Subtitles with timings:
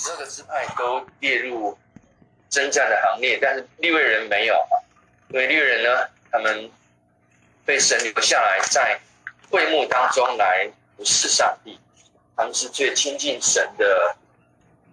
[0.00, 1.76] 十二个支派都列入
[2.48, 4.78] 征战的行列，但是利未人没有啊。
[5.28, 6.70] 因为利未人呢，他们
[7.64, 9.00] 被神留下来，在
[9.50, 11.80] 会幕当中来服侍上帝，
[12.36, 14.16] 他们是最亲近神的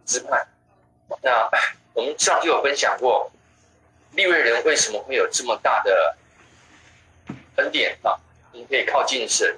[0.07, 0.43] 支派。
[1.21, 1.47] 那
[1.93, 3.31] 我们上就有分享过，
[4.13, 6.17] 利未人为什么会有这么大的
[7.57, 8.17] 恩典啊？
[8.51, 9.55] 你可以靠近神，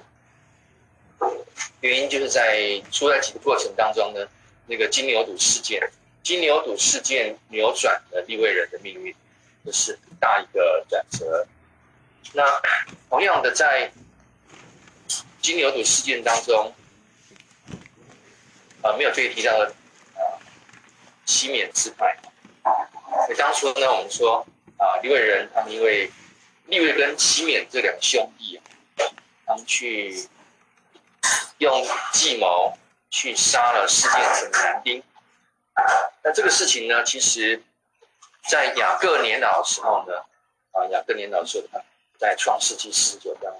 [1.80, 4.28] 原因就是在出埃及的过程当中呢，
[4.68, 5.90] 那个金牛犊事件，
[6.22, 9.14] 金牛犊事件扭转了利未人的命运，
[9.64, 11.46] 这是大一个转折。
[12.34, 12.44] 那
[13.08, 13.90] 同样的，在
[15.40, 16.74] 金牛犊事件当中，
[18.82, 19.72] 啊，没有特别提到的
[20.14, 20.20] 啊，
[21.24, 22.16] 西缅支派。
[23.26, 24.46] 所以当初呢，我们说
[24.76, 26.10] 啊，利未人他们因为
[26.66, 28.62] 利未跟西缅这两兄弟啊，
[29.46, 30.28] 他们去
[31.56, 32.77] 用计谋
[33.10, 35.02] 去杀了示剑城男丁。
[36.22, 37.62] 那这个事情呢，其实，
[38.48, 40.14] 在雅各年老的时候呢，
[40.72, 41.84] 啊，雅各年老的时候，他
[42.18, 43.54] 在创世纪十九章，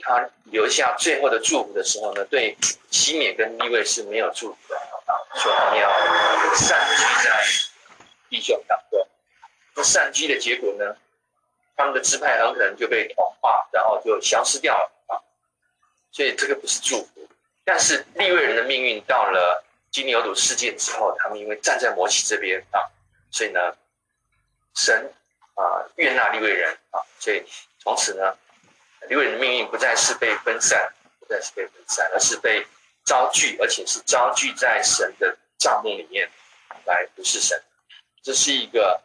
[0.00, 2.56] 他留下最后的祝福的时候呢，对
[2.90, 5.90] 西缅跟利未是没有祝福的啊，说他们要
[6.54, 7.44] 散居在
[8.28, 9.06] 弟兄当中。
[9.74, 10.94] 那散居的结果呢，
[11.74, 15.16] 他们的支派很可能就被同化，然后就消失掉了啊。
[16.10, 17.21] 所以这个不是祝福，
[17.64, 22.80] 但是利未人的命运到了金牛犊事件之后，他们因为站在摩西这边啊，
[23.30, 23.76] 所以呢，
[24.74, 25.12] 神
[25.54, 27.42] 啊悦纳利未人啊，所以
[27.78, 28.36] 从此呢。
[29.08, 32.64] 利未人的命运不再是被分散，不再是被分散，而是被
[33.04, 36.30] 招聚，而且是招聚在神的帐幕里面
[36.84, 37.60] 来服侍神。
[38.22, 39.02] 这是一个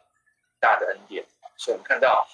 [0.59, 1.25] 大的恩典。
[1.57, 2.27] 所以我们看到，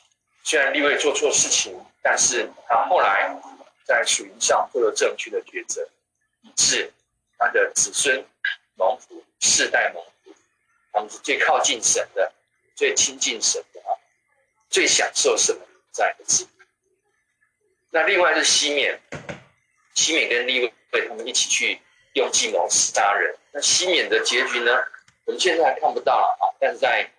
[0.44, 3.34] 虽然利未做错事情，但是他后来
[3.86, 5.88] 在属灵上做了正确的抉择，
[6.58, 6.92] 是
[7.38, 8.26] 他的子孙
[8.76, 10.36] 蒙福，世代蒙福。
[10.92, 12.32] 他们是最靠近神的，
[12.76, 13.98] 最亲近神的啊，
[14.70, 16.48] 最享受神的在的子。
[17.90, 19.00] 那另外是西缅，
[19.94, 21.82] 西缅跟利未他们一起去
[22.14, 23.36] 用计谋杀人。
[23.52, 24.72] 那西缅的结局呢？
[25.26, 26.44] 我们现在还看不到了啊。
[26.60, 27.10] 但是在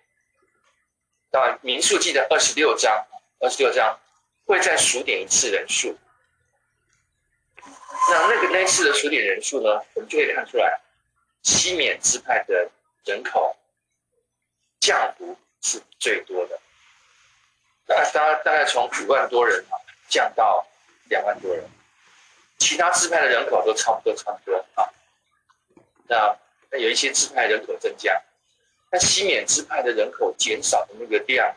[1.31, 3.05] 到民数记的二十六章，
[3.39, 3.99] 二十六章
[4.45, 5.97] 会再数点一次人数。
[8.09, 10.79] 那那个那次的数点人数呢，我们就可以看出来，
[11.43, 12.69] 西缅支派的
[13.05, 13.55] 人口
[14.79, 16.59] 降幅是最多的。
[17.87, 18.11] 大概
[18.43, 19.65] 大概从五万多人。
[20.07, 20.63] 降到
[21.09, 21.67] 两万多人，
[22.59, 24.87] 其他支派的人口都差不多，差不多啊。
[26.07, 26.37] 那
[26.69, 28.21] 那有一些支派人口增加，
[28.91, 31.55] 那西缅支派的人口减少的那个量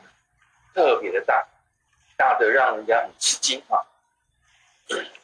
[0.75, 1.47] 特别的大，
[2.16, 3.84] 大的让人家很吃惊啊。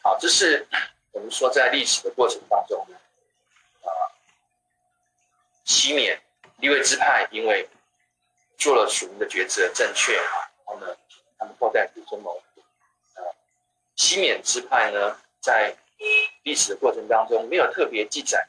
[0.02, 0.68] 好，这是
[1.14, 2.86] 我们说在历史的过程当中，
[3.82, 3.88] 啊，
[5.64, 6.20] 西缅
[6.58, 7.68] 利未支派因为
[8.58, 10.96] 做了属灵的抉择正确啊，然后呢，
[11.38, 12.36] 他们后代子孙蒙。
[13.96, 15.76] 西缅支派呢，在
[16.42, 18.44] 历史的过程当中没有特别记载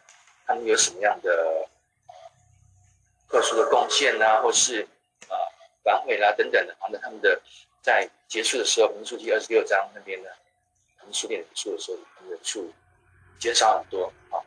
[0.48, 1.70] 他们有什么样的
[3.30, 4.82] 特殊的贡献啊，或是
[5.28, 5.38] 啊
[5.84, 6.76] 反悔啦等等的。
[6.80, 7.40] 好，那他们的
[7.84, 10.30] 在结束的时候，民数记二十六章那边呢，
[11.06, 12.74] 们数点人数的时候，人数
[13.40, 14.42] 减少很多啊。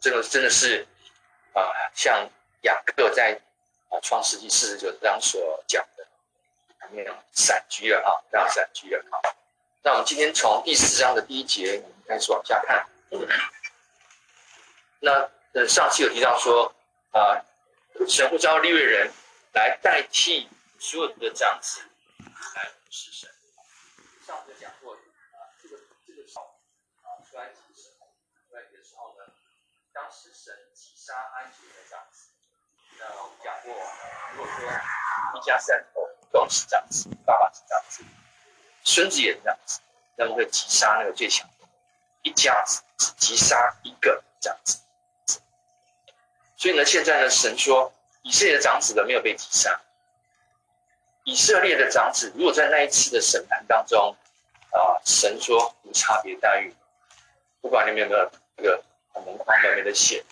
[0.00, 0.86] 这个真的是
[1.52, 1.62] 啊，
[1.94, 2.28] 像
[2.62, 3.40] 雅各在
[3.90, 6.06] 啊创世纪四十九章所讲的，
[6.78, 9.18] 他们散居了啊，这样散居了啊。
[9.82, 12.86] 那我们今天从第四章的第一节开始往下看。
[15.00, 16.74] 那呃，上期有提到说，
[17.12, 17.40] 啊，
[18.08, 19.10] 神呼召利未人
[19.54, 20.48] 来代替
[20.78, 21.80] 所有的长子
[22.54, 23.30] 来服侍神。
[24.26, 26.42] 上次讲过，啊，这个这个时候
[27.02, 28.06] 啊，出埃及的时候，
[28.50, 29.24] 出埃及的时候呢，
[29.96, 32.28] 当时神击杀埃及的长子。
[32.98, 33.72] 那我们讲过，
[34.34, 34.70] 如果说
[35.34, 38.04] 一家三口都是长子，爸爸是长子。
[38.84, 39.80] 孙子也是这样子，
[40.14, 41.66] 那么会击杀那个最强的，
[42.20, 44.78] 一家子只击杀一个这样子。
[46.58, 47.90] 所以呢，现在呢，神说
[48.20, 49.80] 以色列的长子呢没有被击杀。
[51.24, 54.14] 以色列的长子如果在那一次的审判当中，
[54.72, 56.76] 啊，神说无差别待遇，
[57.62, 58.84] 不管你们有没有这个
[59.16, 60.22] 很蒙光明媚的血，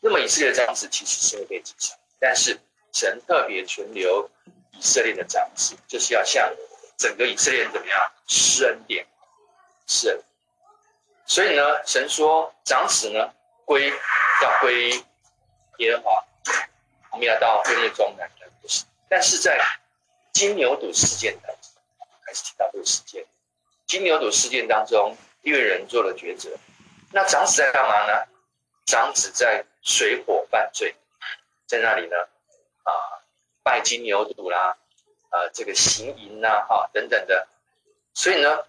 [0.00, 1.94] 那么以色列的长子其实是会被击杀。
[2.18, 2.58] 但是
[2.92, 4.28] 神特别存留
[4.72, 6.52] 以色列的长子，就是要向。
[6.98, 7.98] 整个以色列人怎么样？
[8.28, 9.04] 施恩典，
[9.88, 10.22] 是。
[11.26, 13.32] 所以呢，神说长子呢
[13.64, 13.92] 归
[14.40, 14.90] 要归
[15.78, 16.24] 耶和华，
[17.10, 18.84] 我们要到会幕中来的不是。
[19.08, 19.60] 但是在
[20.32, 21.72] 金牛犊事件当中，
[22.24, 23.26] 还是提到这个事件。
[23.86, 26.50] 金牛犊事件当中，利未人做了抉择。
[27.12, 28.26] 那长子在干嘛呢？
[28.84, 30.94] 长子在水火犯罪，
[31.66, 32.16] 在那里呢，
[32.82, 32.92] 啊，
[33.62, 34.76] 拜金牛犊啦，
[35.30, 37.46] 啊，这个行淫呐，哈，等等的，
[38.12, 38.64] 所以呢，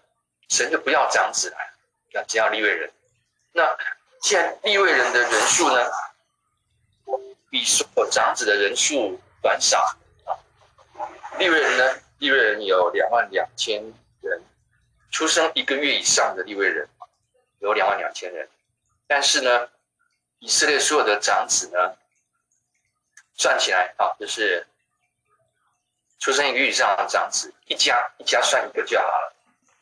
[0.48, 1.72] 神就不要长子来，
[2.12, 2.92] 那只要利未人。
[3.52, 3.76] 那
[4.20, 5.90] 既然利未人的人数呢，
[7.50, 9.78] 比所有长子的人数短少
[10.24, 10.38] 啊。
[11.38, 13.82] 利未人呢，利未人有两万两千
[14.20, 14.42] 人，
[15.10, 16.88] 出生一个月以上的利未人
[17.64, 18.48] 有两万两千人，
[19.08, 19.68] 但是呢。
[20.40, 21.96] 以色列所有的长子呢，
[23.34, 24.66] 算起来啊，就是
[26.18, 29.34] 出生一个以上的长子，一家一家算一个就好了，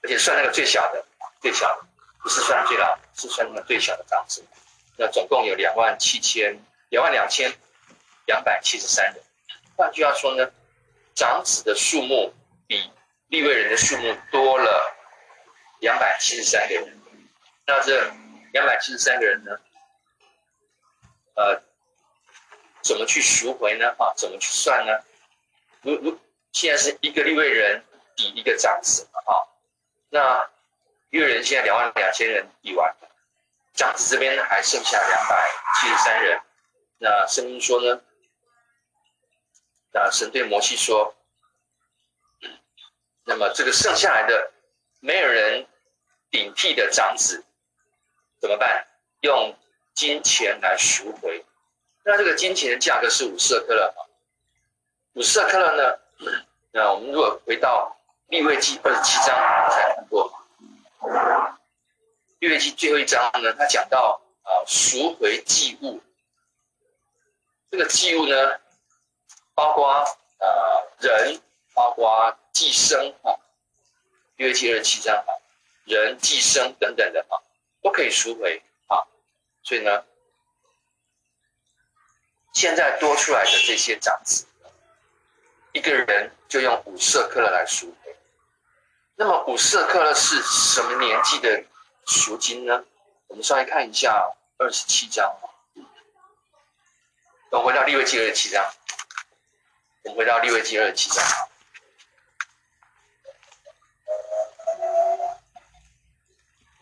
[0.05, 1.05] 而且算那个最小的，
[1.41, 1.85] 最小的
[2.23, 4.45] 不是算最老，是算那个最小的长子。
[4.97, 6.57] 那总共有两万七千
[6.91, 7.53] 两万两千
[8.27, 9.21] 两百七十三人。
[9.75, 10.49] 换句话说呢，
[11.17, 12.33] 长子的数目
[12.69, 12.89] 比
[13.27, 14.95] 利未人的数目多了
[15.81, 17.02] 两百七十三个人。
[17.67, 18.13] 那这
[18.53, 19.59] 两百七十三个人呢？
[21.35, 21.63] 呃，
[22.83, 23.89] 怎么去赎回呢？
[23.99, 24.93] 啊，怎么去算呢？
[25.83, 26.21] 如如
[26.53, 27.83] 现在是一个利未人
[28.15, 29.33] 抵一个长子，啊，
[30.11, 30.51] 那
[31.11, 32.95] 利未人现在两万两千人抵完，
[33.75, 35.49] 长子这边还剩下两百
[35.81, 36.41] 七十三人。
[36.99, 38.03] 那声音说呢，
[39.93, 41.17] 那神对摩西说，
[43.25, 44.53] 那么这个剩下来的
[45.01, 45.67] 没有人
[46.31, 47.45] 顶替的长子
[48.43, 48.87] 怎么办？
[49.21, 49.57] 用。
[49.95, 51.45] 金钱来赎回，
[52.03, 53.95] 那这个金钱的价格是五色克勒。
[55.13, 56.41] 五色克勒呢？
[56.71, 57.95] 那我们如果回到
[58.29, 59.37] 立位记二十七章
[59.71, 60.33] 才看过，
[62.39, 66.01] 立位记最后一章呢，他讲到啊赎回祭物，
[67.71, 68.35] 这个祭物呢，
[69.55, 70.03] 包括
[70.39, 71.39] 呃人，
[71.75, 73.37] 包括祭牲啊，
[74.37, 75.29] 利未记二十七章啊，
[75.85, 77.37] 人、祭牲等等的啊，
[77.83, 79.05] 都可以赎回啊。
[79.63, 80.05] 所以呢，
[82.53, 84.47] 现在多出来的这些长子，
[85.73, 88.17] 一个人就用五色克勒来赎回。
[89.17, 91.65] 那么五色克勒是什么年纪的
[92.07, 92.85] 赎金呢？
[93.29, 95.35] 我们稍微看一下二十七章。
[97.51, 98.73] 我们回到利未记二十七章。
[100.03, 101.25] 我们回到利未记二十七章。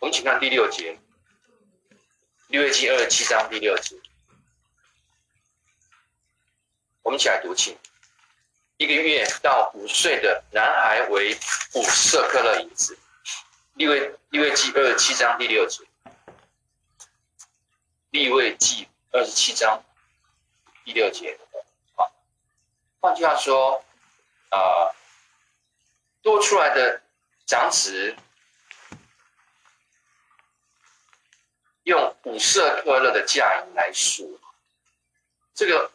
[0.01, 0.99] 我们请看第六节。
[2.49, 3.95] 利未记二十七章第六节，
[7.03, 7.79] 我们一起来读，请
[8.79, 11.39] 一个月到五岁的男孩为
[11.75, 12.99] 五色克勒银子。
[13.75, 15.85] 利未利未记二十七章第六节，
[18.09, 19.85] 利未记二十七章
[20.85, 21.39] 第六节。
[21.95, 22.11] 好，
[23.01, 23.85] 换句话说，
[24.49, 24.95] 啊、呃，
[26.23, 27.03] 多出来的
[27.47, 28.17] 长子。
[31.85, 34.39] 用五色克勒的价银来赎，
[35.55, 35.91] 这个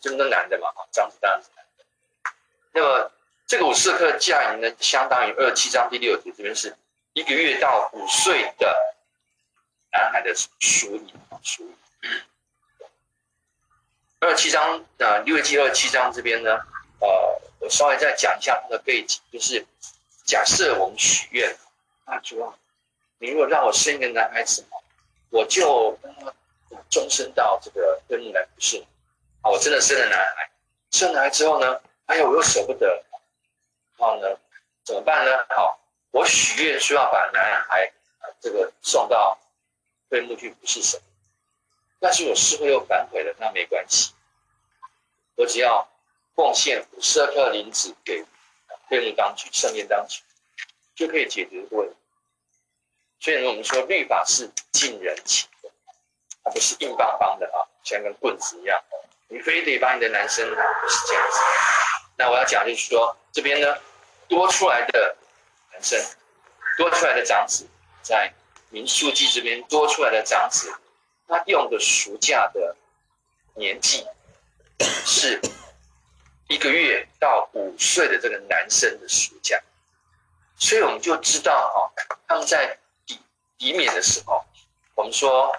[0.00, 0.68] 真的男的嘛？
[0.92, 1.84] 长子当然是难的。
[2.72, 3.10] 那么
[3.46, 6.76] 这个五色克勒价银呢，相当于二七章第六节，这边是
[7.14, 8.74] 一个月到五岁的
[9.90, 11.12] 男孩的赎银
[11.42, 11.76] 赎银。
[14.20, 16.60] 二七章啊，利未记二七章这边呢，
[17.00, 19.66] 呃，我稍微再讲一下它的背景，就是
[20.24, 21.56] 假设我们许愿
[22.04, 22.54] 啊，主啊，
[23.18, 24.64] 你如果让我生一个男孩子。
[25.30, 25.98] 我就
[26.90, 28.78] 终身到这个会幕来服侍，
[29.42, 30.50] 啊，我真的生了男孩，
[30.90, 32.86] 生了男孩之后呢，哎呀，我又舍不得，
[33.96, 34.28] 然后呢，
[34.84, 35.44] 怎么办呢？
[35.50, 35.78] 好，
[36.10, 37.92] 我许愿说要把男孩
[38.40, 39.38] 这个送到
[40.08, 41.00] 会幕去服侍神，
[42.00, 44.12] 但是我事后又反悔了，那没关系，
[45.36, 45.86] 我只要
[46.34, 48.24] 贡献五十二颗灵子给
[48.88, 50.22] 会幕当局、圣殿当局，
[50.94, 51.96] 就可以解决这个问题。
[53.20, 55.68] 所以呢，我们说律法是近人情的，
[56.44, 58.80] 它不是硬邦邦的啊，像跟棍子一样，
[59.28, 61.38] 你非得把你的男生不是这样子。
[62.16, 63.76] 那我要讲就是说，这边呢，
[64.28, 65.16] 多出来的
[65.72, 66.00] 男生，
[66.76, 67.66] 多出来的长子，
[68.02, 68.32] 在
[68.70, 70.72] 民数记这边多出来的长子，
[71.26, 72.76] 他用的赎价的
[73.54, 74.06] 年纪
[74.78, 75.40] 是
[76.46, 79.60] 一个月到五岁的这个男生的赎价，
[80.56, 82.78] 所以我们就知道哈，他们在。
[83.58, 84.44] 抵免的时候，
[84.94, 85.54] 我们说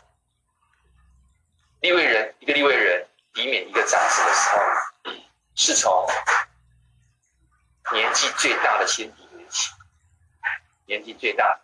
[1.81, 5.21] 立位人一个立位人抵免一个长子的时候，
[5.53, 6.07] 是从
[7.91, 9.69] 年纪最大的先抵免起，
[10.85, 11.59] 年纪最大，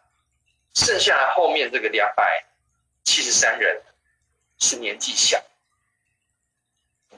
[0.74, 2.46] 剩下来后面这个两百
[3.06, 3.82] 七十三人
[4.60, 5.42] 是年纪小，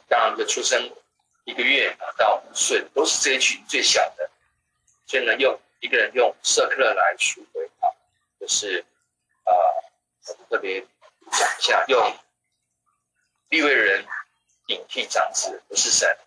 [0.08, 0.96] 当然就出生
[1.44, 4.30] 一个月到五岁都是这一群最小的，
[5.08, 7.90] 所以呢，用一个人用色克勒来赎回啊，
[8.40, 8.86] 就是。
[9.48, 9.54] 呃，
[10.28, 10.82] 我们特别
[11.32, 12.16] 讲一下，用
[13.50, 14.06] 利未人
[14.68, 16.18] 顶替长子，不是神。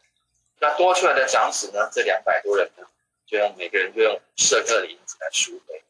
[0.59, 1.89] 那多出来的长子呢？
[1.93, 2.87] 这两百多人呢，
[3.27, 5.83] 就用每个人就用五舍客勒的银子来赎回。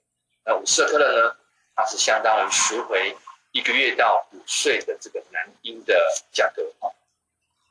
[0.44, 1.37] 那五舍客勒呢，
[1.75, 3.16] 它是相当于赎回
[3.52, 6.87] 一个月到五岁的这个男婴的价格啊。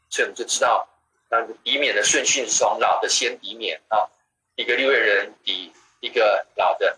[0.10, 0.90] 所以我们就知道，
[1.30, 4.10] 那抵免的顺序是从老的先抵免啊，
[4.56, 6.98] 一个利未人抵一个老的，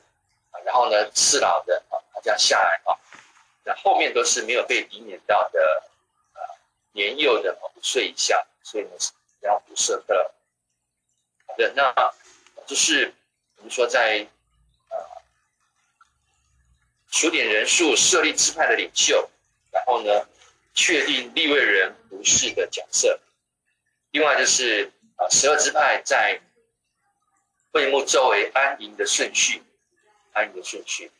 [0.66, 2.98] 然后呢次老的啊，这样下来啊，
[3.64, 5.84] 那后面都是没有被抵免到的
[6.34, 6.40] 啊
[6.92, 9.12] 年幼的五岁以下，所以呢是。
[9.44, 10.32] 然后不设的，
[11.48, 11.92] 好的，那
[12.68, 13.12] 就是
[13.56, 14.28] 我们说在
[14.90, 14.98] 呃
[17.10, 19.28] 数点人数、设立支派的领袖，
[19.72, 20.28] 然后呢
[20.76, 23.20] 确定立位人服事的角色。
[24.12, 26.40] 另外就是啊十二支派在
[27.72, 29.64] 会幕周围安营的顺序，
[30.34, 31.12] 安营的顺序。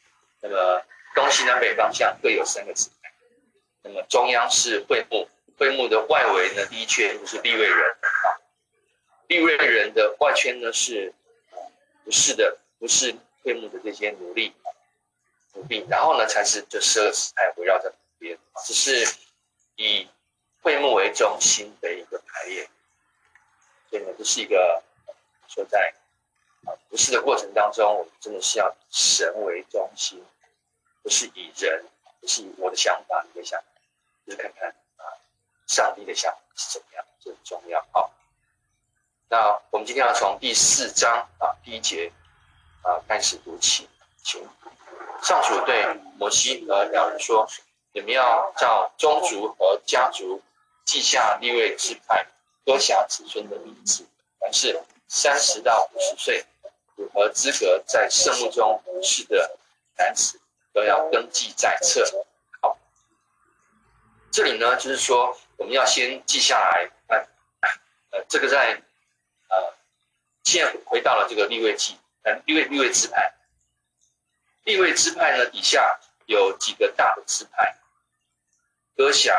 [0.42, 0.82] 那么
[1.16, 3.12] 东西南北方向各有三个支派。
[3.84, 5.28] 那么中央是会幕。
[5.58, 8.34] 会幕的外围呢，第一圈就是利未人啊，
[9.28, 11.14] 利未人的外圈呢是
[12.04, 14.52] 不是的，不是会幕的这些奴隶
[15.54, 19.06] 奴婢，然后呢才是这十二支派围绕在旁边，只是
[19.76, 20.08] 以
[20.64, 22.68] 会幕为中心的一个排列，
[23.92, 24.82] 所以呢这是一个
[25.48, 25.94] 说在
[26.66, 30.24] 啊服事的过程当中，我们真的是要以神为中心，
[31.02, 31.86] 不是以人，
[32.20, 33.66] 不是以我的想法，你的想法，
[34.26, 35.04] 就是看看啊。
[35.68, 37.06] 上帝的想法是怎么样？
[37.24, 37.86] 这很重要。
[37.92, 38.12] 好，
[39.30, 42.12] 那我们今天要从第四章啊第一节
[42.84, 43.88] 啊开始读起。
[44.24, 44.48] 请
[45.24, 45.84] 上主对
[46.18, 47.50] 摩西和亚人说
[47.92, 50.40] ：“你们要照宗族和家族
[50.86, 52.24] 记下立位支派
[52.64, 54.06] 多辖子孙的名字，
[54.40, 56.46] 凡是三十到五十岁
[57.08, 59.58] 符合资格在圣幕中服事的
[59.98, 60.40] 男子，
[60.74, 62.04] 都要登记在册。”
[62.62, 62.78] 好，
[64.32, 65.38] 这里呢就是说。
[65.58, 67.18] 我们要先记下来，那，
[68.10, 68.82] 呃，这个在，
[69.48, 69.76] 呃，
[70.44, 73.32] 现在回到了这个立位记，呃，利未利未支派，
[74.64, 77.78] 利未支派呢底下有几个大的支派，
[78.98, 79.38] 哥辖，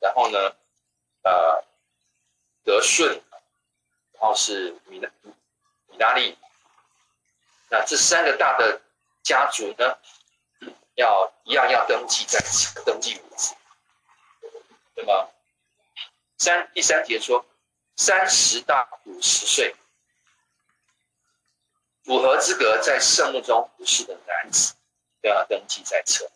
[0.00, 0.54] 然后呢，
[1.22, 1.64] 呃，
[2.62, 3.22] 德顺，
[4.12, 5.10] 然后是米拉
[5.86, 6.36] 米拉利，
[7.70, 8.80] 那这三个大的
[9.22, 9.98] 家族呢，
[10.94, 12.38] 要一样要登记在
[12.84, 13.54] 登记名字，
[14.94, 15.28] 对吗？
[16.38, 17.44] 三第三节说，
[17.96, 19.74] 三十到五十岁，
[22.04, 24.74] 符合资格在圣幕中服事的男子，
[25.22, 26.30] 都要登记在册。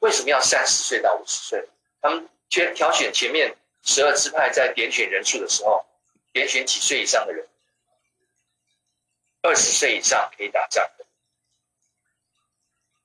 [0.00, 1.68] 为什么要三十岁到五十岁？
[2.00, 5.86] 他们选挑选前面十二支派在点选人数的时候，
[6.32, 7.48] 点选几岁以上的人？
[9.42, 11.04] 二十岁以上可以打仗的。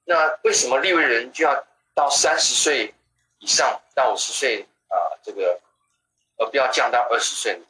[0.06, 2.94] 那为什么利未人就要到三十岁
[3.40, 4.96] 以上到五十岁啊？
[5.24, 5.60] 这个？
[6.40, 7.66] 而不要降到二十岁呢，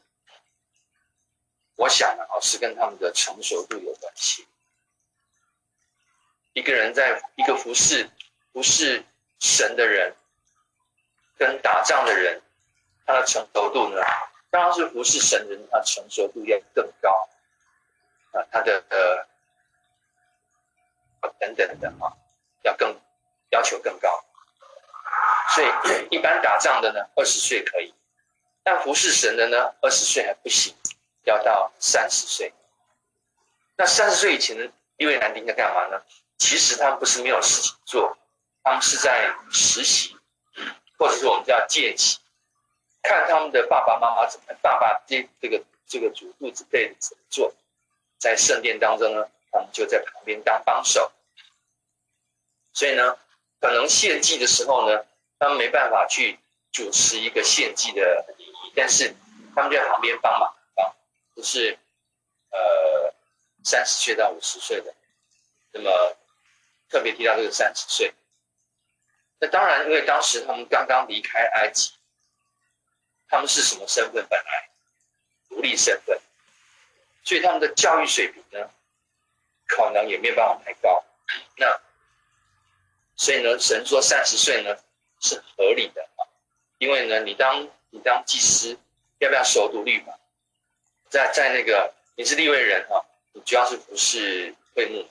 [1.78, 4.46] 我想呢，啊，是跟他们的成熟度有关系。
[6.52, 8.10] 一个人在一个服侍
[8.52, 9.06] 服侍
[9.40, 10.14] 神的人，
[11.38, 12.42] 跟打仗的人，
[13.06, 14.02] 他的成熟度呢，
[14.50, 17.30] 当然是服侍神人，他成熟度要更高，
[18.52, 19.26] 他的呃
[21.40, 22.14] 等等的啊，
[22.64, 23.00] 要更
[23.50, 24.24] 要求更高。
[25.56, 25.68] 所以
[26.12, 27.94] 一般打仗的呢，二十岁可以。
[28.64, 30.76] 但服侍神的呢，二十岁还不行，
[31.24, 32.54] 要到三十岁。
[33.78, 36.04] 那三十岁以前的一位男丁在干嘛呢？
[36.38, 38.18] 其实他们不是没有事情做，
[38.64, 40.18] 他们是在实习，
[40.98, 42.20] 或者是我们叫见习，
[43.02, 47.54] 看他们的爸爸妈妈怎么，爸爸这这个这个祖父子辈怎么做，
[48.18, 51.12] 在圣殿当中呢，他们就在旁边当帮手。
[52.74, 53.18] 所以呢，
[53.60, 55.06] 可能献祭的时候呢，
[55.40, 56.40] 他们没办法去
[56.72, 58.74] 主持一个献祭的礼仪。
[58.76, 59.16] 但是
[59.56, 60.96] 他们就在旁边帮忙，帮，
[61.36, 61.78] 就是
[62.52, 63.14] 呃
[63.64, 64.94] 三十岁到五十岁的，
[65.72, 66.16] 那么
[66.90, 68.14] 特别提到这个三十岁。
[69.40, 71.92] 那当然，因为当时他们刚刚离开埃及，
[73.28, 74.26] 他们是什么身份？
[74.30, 74.70] 本来
[75.50, 76.20] 奴隶身份，
[77.28, 78.70] 所以他们的教育水平呢，
[79.66, 81.04] 可能也没有办法太高。
[81.58, 81.68] 那
[83.18, 84.74] 所以呢，神说三十岁呢
[85.20, 86.24] 是合理的啊，
[86.78, 88.80] 因为呢，你当你当祭司
[89.18, 90.18] 要不要熟读律法？
[91.10, 93.04] 在在那个你是利未人啊，
[93.34, 95.06] 你主要是服侍会幕，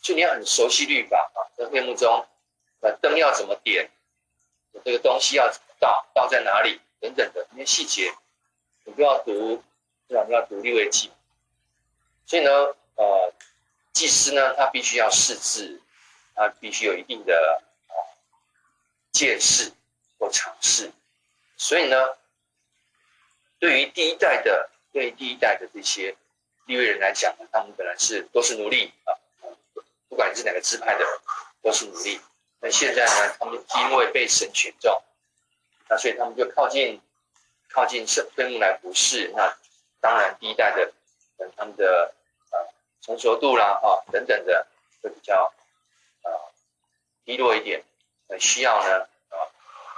[0.00, 1.52] 所以你要很熟悉律法啊。
[1.54, 2.26] 在会幕中，
[2.80, 3.90] 呃，灯要怎么点？
[4.86, 6.08] 这个东西要怎么倒？
[6.14, 6.80] 倒在哪里？
[6.98, 8.10] 等等的那些细节，
[8.84, 9.62] 你都要读，
[10.08, 10.24] 对吧？
[10.26, 11.12] 你要读利未记。
[12.32, 12.50] 所以呢，
[12.94, 13.34] 呃，
[13.92, 15.82] 祭司呢，他必须要识字，
[16.34, 17.92] 他必须有一定的啊
[19.12, 19.70] 见识
[20.18, 20.90] 或尝试。
[21.58, 22.16] 所以呢，
[23.58, 26.16] 对于第一代的，对于第一代的这些
[26.64, 29.12] 利位人来讲呢，他们本来是都是奴隶啊，
[30.08, 31.04] 不管你是哪个支派的，
[31.60, 32.18] 都是奴隶。
[32.60, 35.02] 那现在呢，他们因为被神选中，
[35.86, 36.98] 那所以他们就靠近
[37.68, 39.30] 靠近圣会幕来服侍。
[39.36, 39.54] 那
[40.00, 40.90] 当然，第一代的
[41.36, 42.14] 等他们的
[43.02, 44.66] 成熟度啦啊等等的
[45.02, 45.52] 会比较
[46.22, 46.30] 啊
[47.24, 47.84] 低落一点，
[48.28, 49.36] 很需要呢啊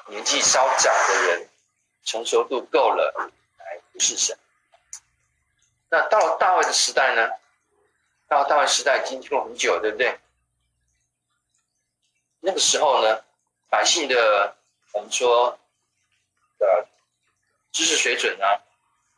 [0.06, 1.48] 年纪稍长的人
[2.02, 4.36] 成熟度够了来服侍神。
[5.90, 7.30] 那到了大卫的时代呢，
[8.26, 10.18] 到大卫时代已经经过很久，对不对？
[12.40, 13.22] 那个时候呢，
[13.70, 14.56] 百姓的
[14.92, 15.58] 我们说
[16.58, 16.88] 的
[17.70, 18.60] 知识水准啊、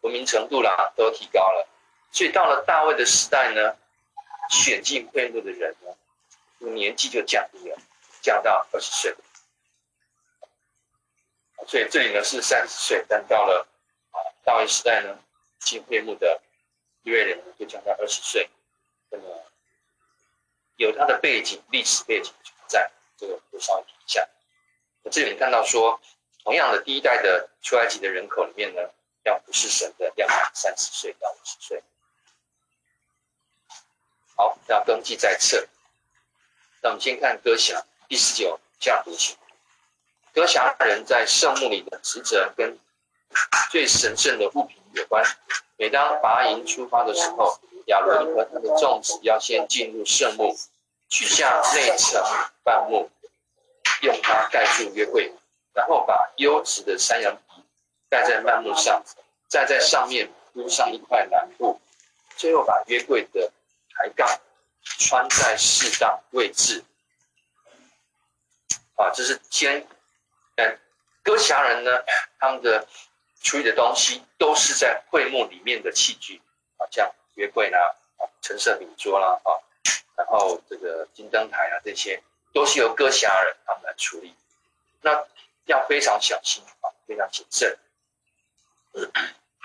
[0.01, 1.69] 文明程度啦、啊，都提高了。
[2.17, 3.77] 所以到了大卫的时代呢，
[4.49, 5.95] 选进会幕的人呢，
[6.71, 7.77] 年纪就降低了，
[8.23, 9.15] 降到二十岁。
[11.67, 13.69] 所以这里呢是三十岁，但到了
[14.13, 15.19] 啊大卫时代呢，
[15.59, 16.41] 进会幕的
[17.03, 18.49] 利未人呢就降到二十岁。
[19.11, 19.45] 那么
[20.77, 22.91] 有他的背景、历史背景存在。
[23.19, 24.27] 这个就稍微提一下。
[25.11, 26.01] 这里看到说，
[26.45, 28.81] 同样的第一代的出埃及的人口里面呢，
[29.25, 31.83] 要服侍神的要满三十岁到五十岁。
[34.37, 35.67] 好，要登记在册。
[36.83, 39.37] 那我们先看歌侠第十九项读起。
[40.33, 42.79] 歌辖人在圣墓里的职责跟
[43.71, 45.25] 最神圣的物品有关。
[45.77, 50.57] 每当拔营出发的时候，亚伦和他的众子要先进入圣墓。
[51.09, 52.21] 取下内层
[52.65, 53.09] 幔幕，
[54.03, 55.33] 用它盖住约柜，
[55.73, 57.63] 然后把优质的山羊皮
[58.11, 59.01] 盖在幔幕上，
[59.47, 61.81] 再在上面铺上一块蓝布，
[62.37, 63.53] 最后把约柜的
[63.97, 64.29] 抬杠
[64.83, 66.85] 穿在适当位置。
[68.97, 69.87] 啊，这是先，
[70.57, 70.79] 嗯，
[71.23, 71.91] 歌侠人呢，
[72.39, 72.87] 他们的
[73.43, 76.41] 处理的东西都是在会幕里面的器具，
[76.79, 79.53] 啊，像约柜啦，啊，陈设饼桌啦，啊。
[80.17, 82.23] 然后这个金灯台啊，这些
[82.55, 84.35] 都是由歌侠人他们来处理，
[85.03, 85.23] 那
[85.67, 87.79] 要非常小心啊，非常谨慎。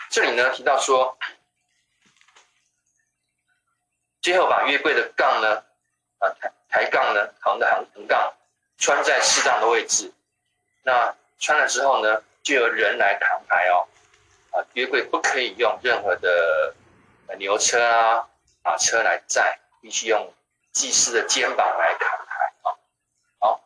[0.09, 1.17] 这里呢提到说，
[4.21, 5.63] 最后把月桂的杠呢，
[6.19, 8.33] 啊抬抬杠呢，扛的横横杠
[8.77, 10.11] 穿在适当的位置，
[10.83, 13.87] 那穿了之后呢，就由人来扛抬哦，
[14.51, 16.75] 啊约柜不可以用任何的
[17.37, 18.27] 牛车啊
[18.63, 20.33] 马车来载，必须用。
[20.73, 22.71] 祭司的肩膀来扛抬啊，
[23.39, 23.61] 好，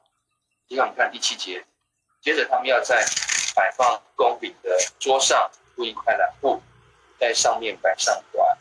[0.68, 1.63] 接下来我们看第七节，
[2.20, 3.06] 接着他们要在
[3.54, 6.60] 摆放供饼的桌上铺一块蓝布，
[7.20, 8.58] 在上面摆上碗、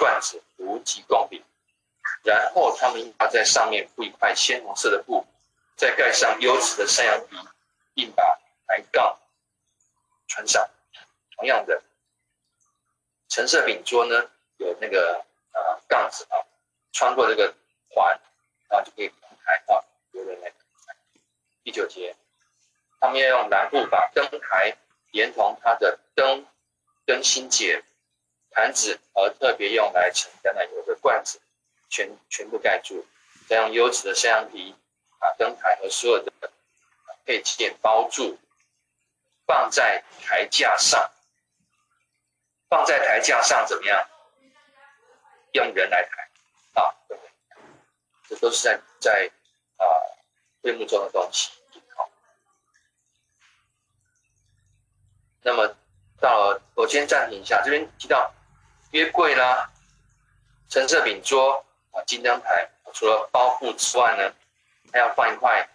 [0.00, 1.42] 罐子、壶及供饼，
[2.24, 5.26] 然后他们要在上面铺一块鲜红色的布，
[5.76, 7.36] 再盖上优质的山羊皮，
[7.94, 8.24] 并把
[8.66, 9.18] 抬杠
[10.26, 10.68] 穿上。
[11.36, 11.82] 同样的，
[13.28, 16.40] 橙色饼桌呢，有那个呃杠子啊。
[16.96, 17.52] 穿过这个
[17.88, 18.20] 环，
[18.68, 20.52] 然后就可以扛抬到有人来。
[21.64, 22.14] 第九节，
[23.00, 24.76] 他们要用蓝布把灯台
[25.10, 26.46] 连同它的灯、
[27.04, 27.82] 灯芯节、
[28.54, 31.40] 盘子和特别用来盛橄榄油的罐子
[31.90, 33.04] 全全部盖住，
[33.48, 34.74] 再用优质的山羊皮
[35.18, 36.32] 把灯台和所有的
[37.24, 38.38] 配件包住，
[39.46, 41.10] 放在台架上。
[42.68, 44.08] 放在台架上怎么样？
[45.52, 46.80] 用人来抬。
[46.80, 47.16] 啊，对，
[48.28, 49.30] 这都是在在
[49.76, 49.84] 啊
[50.62, 51.52] 会幕中的东西。
[51.94, 52.10] 好，
[55.42, 55.76] 那么
[56.20, 58.34] 到，我先暂停一下，这边提到
[58.94, 59.68] 约柜啦、
[60.68, 64.32] 陈设饼桌啊、金灯台，除了包布之外呢，
[64.92, 65.68] 还要放一块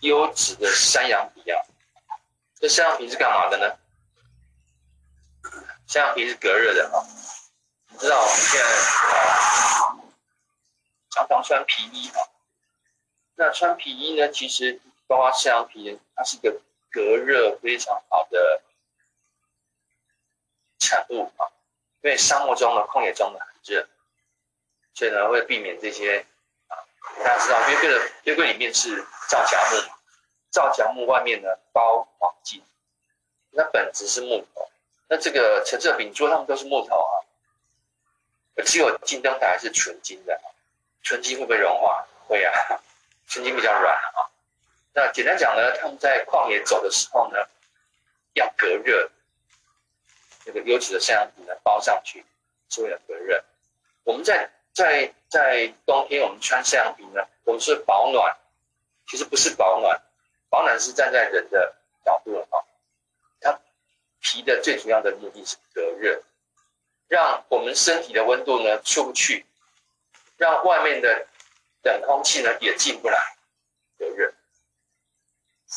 [0.00, 1.58] 优质的山羊皮啊。
[2.56, 3.78] 这山羊皮是干嘛的呢？
[5.86, 7.00] 山羊皮是隔热的啊。
[7.88, 8.66] 你知道我们现在。
[11.12, 12.20] 常常穿皮衣啊，
[13.36, 14.28] 那穿皮衣呢？
[14.30, 18.62] 其实包括山羊皮，它是一个隔热非常好的
[20.78, 21.49] 产物啊。
[22.02, 23.86] 因为沙漠中的旷野中的很热，
[24.94, 26.24] 所以呢会避免这些
[26.68, 26.74] 啊。
[27.22, 29.92] 大家知道约柜的约柜里面是皂荚木，
[30.50, 32.62] 皂荚木外面呢包黄金，
[33.50, 34.68] 那本质是木头。
[35.08, 37.14] 那这个陈设饼桌他们都是木头啊，
[38.64, 40.40] 只有金灯台是纯金的。
[41.02, 42.06] 纯金会不会融化？
[42.28, 42.52] 会啊，
[43.26, 44.28] 纯金比较软啊。
[44.92, 47.38] 那简单讲呢，他们在旷野走的时候呢，
[48.34, 49.10] 要隔热，
[50.44, 52.24] 那个优质的山羊皮呢包上去，
[52.68, 53.44] 是为了隔热。
[54.04, 58.36] 我们在在在冬天，我们穿山羊皮呢，我们是保暖，
[59.06, 60.00] 其实不是保暖，
[60.48, 61.74] 保暖是站在人的
[62.04, 62.64] 角度啊。
[64.22, 66.22] 皮的最主要的目的是隔热，
[67.08, 69.46] 让我们身体的温度呢出不去，
[70.36, 71.26] 让外面的
[71.82, 73.18] 冷空气呢也进不来，
[73.98, 74.34] 隔热。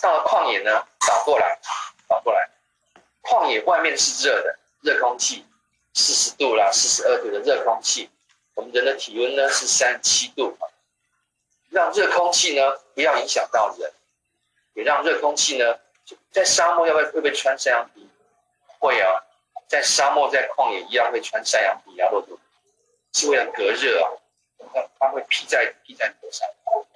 [0.02, 1.58] 到了旷野呢，倒过来，
[2.10, 2.50] 倒过来，
[3.24, 5.46] 旷野外面是热的，热空气，
[5.94, 8.10] 四十度啦，四十二度的热空气，
[8.54, 10.58] 我们人的体温呢是三十七度，
[11.70, 13.92] 让热空气呢不要影响到人，
[14.74, 15.80] 也让热空气呢
[16.32, 18.08] 在沙漠要不要会不会穿山羊皮？
[18.80, 19.24] 会啊，
[19.68, 22.38] 在沙漠在旷野一样会穿山羊皮啊，骆驼
[23.14, 24.12] 是为了隔热啊，
[24.74, 26.46] 它它会披在披在头上，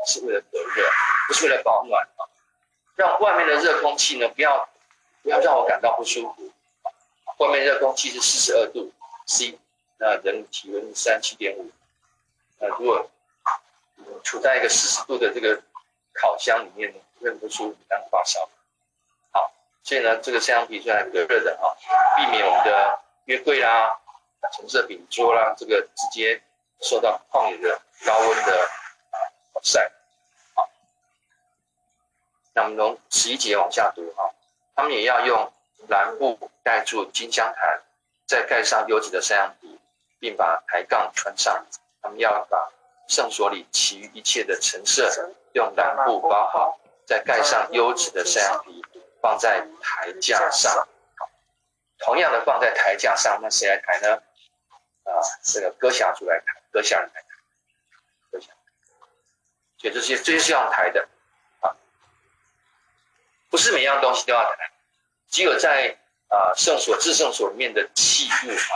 [0.05, 0.85] 是为了隔热，
[1.27, 2.27] 不是为了保暖啊。
[2.95, 4.67] 让外面的热空气呢，不要
[5.23, 6.51] 不要让我感到不舒服。
[7.37, 8.91] 外面热空气是四十二度
[9.27, 9.59] C，
[9.99, 11.69] 那人体温三七点五。
[12.59, 13.09] 那如果
[14.23, 15.61] 处在一个四十度的这个
[16.13, 18.49] 烤箱里面呢，会不舒服，当发烧。
[19.31, 19.51] 好，
[19.83, 21.69] 所以呢，这个山羊皮虽然隔热的啊，
[22.17, 23.91] 避免我们的约柜啦、
[24.53, 26.41] 橙色饼桌啦，这个直接
[26.81, 28.69] 受到旷野的高温的
[29.61, 29.91] 晒。
[30.55, 30.67] 好
[32.53, 34.33] 那我们从十一节往下读哈，
[34.77, 35.51] 他们也要用
[35.89, 37.81] 蓝布盖住金香坛，
[38.27, 39.79] 再盖上优质的山羊皮，
[40.19, 41.65] 并把抬杠穿上。
[41.99, 42.71] 他们要把
[43.07, 45.09] 圣所里其余一切的陈设
[45.53, 48.85] 用蓝布包好，再盖上优质的山羊皮，
[49.19, 50.87] 放在抬架上。
[51.97, 54.21] 同样的放在台架上，那谁来抬呢？
[55.05, 55.11] 啊，
[55.43, 57.27] 这个歌辖族来抬，歌辖人来抬，
[58.29, 58.53] 歌辖。
[59.79, 61.09] 所以这些这些是要抬的。
[63.57, 64.71] 不是每样东西都要抬，
[65.31, 68.69] 只有在啊圣所至圣所里面的器物啊，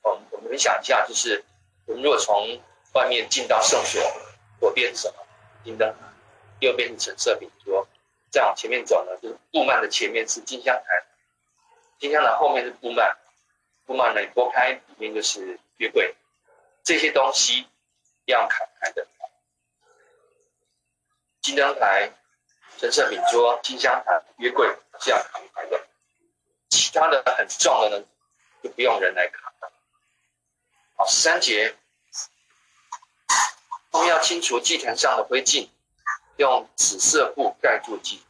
[0.00, 1.44] 我们我们想一下，就是
[1.84, 2.58] 我们如果从
[2.94, 4.00] 外面进到圣所，
[4.60, 5.14] 左边是什么？
[5.62, 5.94] 金灯，
[6.60, 7.86] 右边是陈设饼桌，
[8.30, 11.06] 再往前面走呢，就是布幔的前面是金香坛，
[11.98, 13.14] 金香坛后面是布幔，
[13.84, 16.14] 布幔呢拨开里面就是约柜，
[16.82, 17.66] 这些东西
[18.24, 19.06] 要砍开的，
[21.42, 22.10] 金灯台。
[22.78, 25.80] 陈设饼桌、金香坛、约柜这样扛来的，
[26.70, 28.04] 其他的很重的呢，
[28.62, 29.72] 就不用人来扛了。
[30.94, 31.74] 好，十三节，
[33.90, 35.68] 我们要清除祭坛上的灰烬，
[36.36, 38.22] 用紫色布盖住祭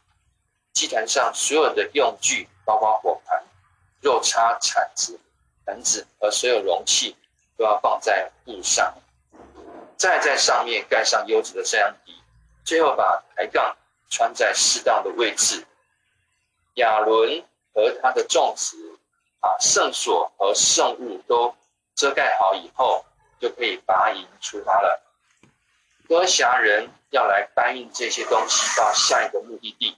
[0.73, 3.43] 祭坛上所有的用具，包括火盘、
[4.01, 5.19] 肉叉、铲子、
[5.65, 7.15] 盆子和所有容器，
[7.55, 8.95] 都要放在布上，
[9.95, 12.19] 再在上面盖上优质的山羊皮，
[12.65, 13.75] 最后把抬杠。
[14.09, 15.65] 穿在适当的位置，
[16.75, 17.43] 亚伦
[17.73, 18.75] 和他的众子
[19.39, 21.55] 把，圣所和圣物都
[21.95, 23.05] 遮盖好以后，
[23.39, 25.01] 就可以拔营出发了。
[26.07, 29.95] 歌辖人要来搬运这些东西到下一个目的地，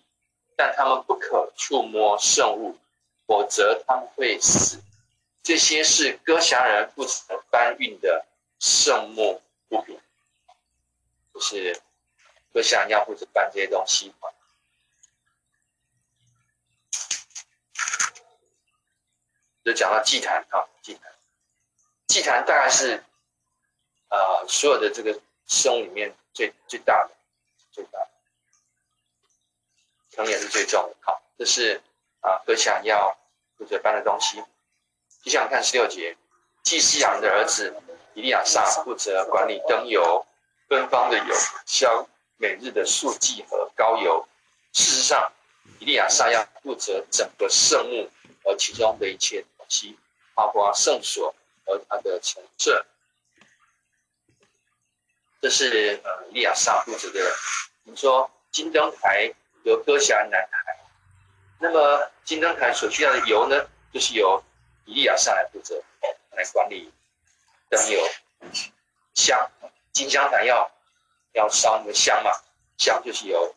[0.57, 2.77] 但他们不可触摸圣物，
[3.25, 4.81] 否则他们会死。
[5.41, 8.25] 这些是歌辖人负责搬运的
[8.59, 9.97] 圣物物品，
[11.33, 11.81] 就是。
[12.53, 14.13] 歌辖人要负责搬这些东西，
[19.63, 21.13] 就讲到祭坛啊，祭坛，
[22.07, 22.97] 祭坛大概是
[24.09, 27.11] 啊、呃、所有的这个生物里面最最大的，
[27.71, 28.09] 最大的，
[30.15, 30.95] 可能也是最重的。
[31.01, 31.81] 好，这是
[32.19, 33.17] 啊歌辖人要
[33.57, 34.43] 负责搬的东西。
[35.23, 36.17] 你想看十六节，
[36.63, 37.81] 祭司亚伦的儿子
[38.15, 40.25] 以利亚撒负责管理灯油、
[40.67, 41.35] 芬芳的油、
[41.65, 42.07] 香。
[42.41, 44.27] 每日的素祭和膏油，
[44.73, 45.31] 事实上，
[45.77, 48.09] 伊利亚撒要负责整个圣物
[48.43, 49.95] 和其中的一切东西，
[50.33, 52.83] 包括圣所和它的陈设。
[55.39, 57.19] 这是呃利亚撒负责的。
[57.83, 59.31] 你说金灯台
[59.63, 60.79] 由歌辖人来抬，
[61.59, 64.43] 那么金灯台所需要的油呢，就是由
[64.85, 65.79] 伊利亚撒来负责
[66.31, 66.91] 来管理
[67.69, 67.99] 灯油
[69.13, 69.51] 香
[69.93, 70.71] 金香坛要。
[71.33, 72.31] 要烧那个香嘛，
[72.77, 73.55] 香就是由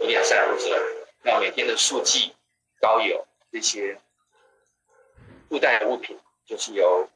[0.00, 0.76] 以利亚撒负责。
[1.22, 2.34] 那每天的素祭、
[2.80, 4.00] 膏油这些
[5.48, 7.08] 附带物品，就是由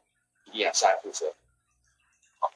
[0.44, 1.34] 伊利亚撒负责。
[2.38, 2.52] 好，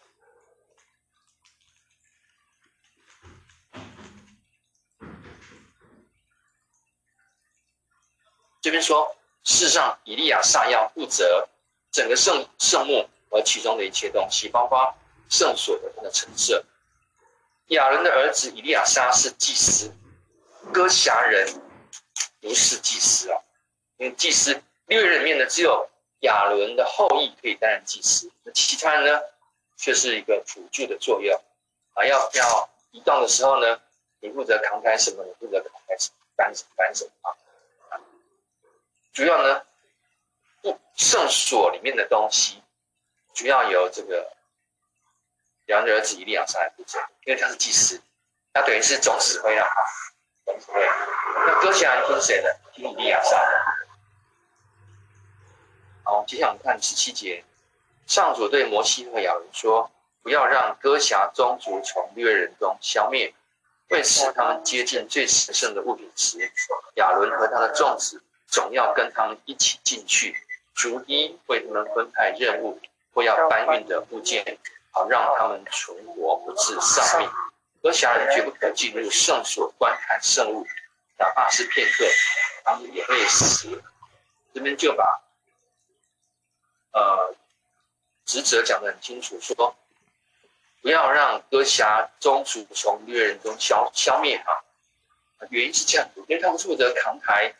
[8.61, 11.49] 这边说，世上，以利亚撒要负责
[11.91, 14.95] 整个圣圣幕和其中的一切东西，包括
[15.29, 16.65] 圣所的那个陈设。
[17.71, 19.93] 亚伦的儿子以利亚撒是祭司，
[20.73, 21.49] 歌辖人
[22.41, 23.39] 不是祭司啊，
[23.97, 25.89] 因为祭司六人里面呢，只有
[26.21, 29.21] 亚伦的后裔可以担任祭司，那其他人呢
[29.77, 31.41] 却是一个辅助的作用
[31.95, 32.05] 啊。
[32.05, 33.81] 要要移动的时候呢，
[34.19, 35.25] 你负责扛抬什么？
[35.25, 36.17] 你负责扛抬什么？
[36.35, 36.71] 搬什么？
[36.75, 37.11] 搬什么
[37.91, 38.01] 啊？
[39.13, 39.63] 主要呢
[40.61, 42.61] 不圣所里面的东西，
[43.33, 44.29] 主要由这个
[45.71, 48.01] 亚伦的儿子以利亚撒来负责，因为他是祭司，
[48.53, 49.67] 他等于是总指挥啊，
[50.45, 50.81] 总指挥。
[51.47, 52.57] 那歌辖听谁的？
[52.75, 53.65] 听以利亚撒的。
[56.03, 57.45] 好，接下来我们看十七节，
[58.07, 59.91] 上主对摩西和亚伦说
[60.23, 63.33] ：“不要让歌辖宗族从利未人中消灭。”
[63.91, 66.39] 为使他们接近最神圣的物品时，
[66.95, 70.37] 亚伦和他的众子总要跟他们一起进去，
[70.75, 72.81] 逐一为他们分派任务
[73.13, 74.59] 或要搬运的物件，
[74.91, 77.31] 好让他们存活不致丧命。
[77.83, 80.67] 歌辖人绝不可进入圣所观看圣物，
[81.19, 82.05] 哪怕是片刻，
[82.65, 83.83] 他们也会死。
[84.53, 85.23] 这边就把
[86.93, 87.35] 呃
[88.25, 89.77] 职责讲得很清楚，说。
[90.83, 94.49] 不要让歌辖宗族从利未人中消消灭啊！
[95.51, 97.55] 原因是这样，因为他们负责扛抬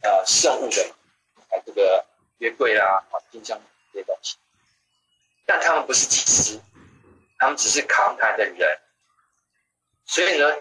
[0.00, 0.82] 呃圣物的，
[1.50, 2.06] 啊这个
[2.38, 3.60] 约柜啦、啊冰箱
[3.92, 4.38] 这些东西，
[5.46, 6.60] 但他们不是祭司，
[7.38, 8.78] 他们只是扛抬的人。
[10.06, 10.54] 所以呢，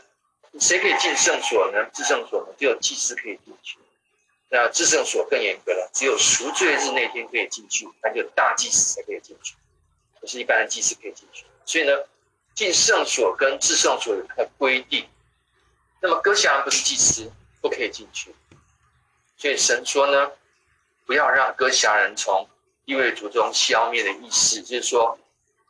[0.60, 1.84] 谁可以进圣所呢？
[1.94, 3.78] 至圣所呢，只有祭司可以进去。
[4.50, 9.56] 那至圣所更严格了，只有赎罪日那天可以进去，那就大祭司才可以进去，
[10.20, 11.46] 不是一般的祭司可以进去。
[11.66, 11.94] 所以呢，
[12.54, 15.08] 进圣所跟至圣所有它的规定。
[16.02, 18.36] 那么歌辖人不是祭司，不可以进去。
[19.38, 20.32] 所以神说呢，
[21.06, 22.50] 不要让歌辖人从
[22.86, 25.18] 利未族中消灭的意思，就是说，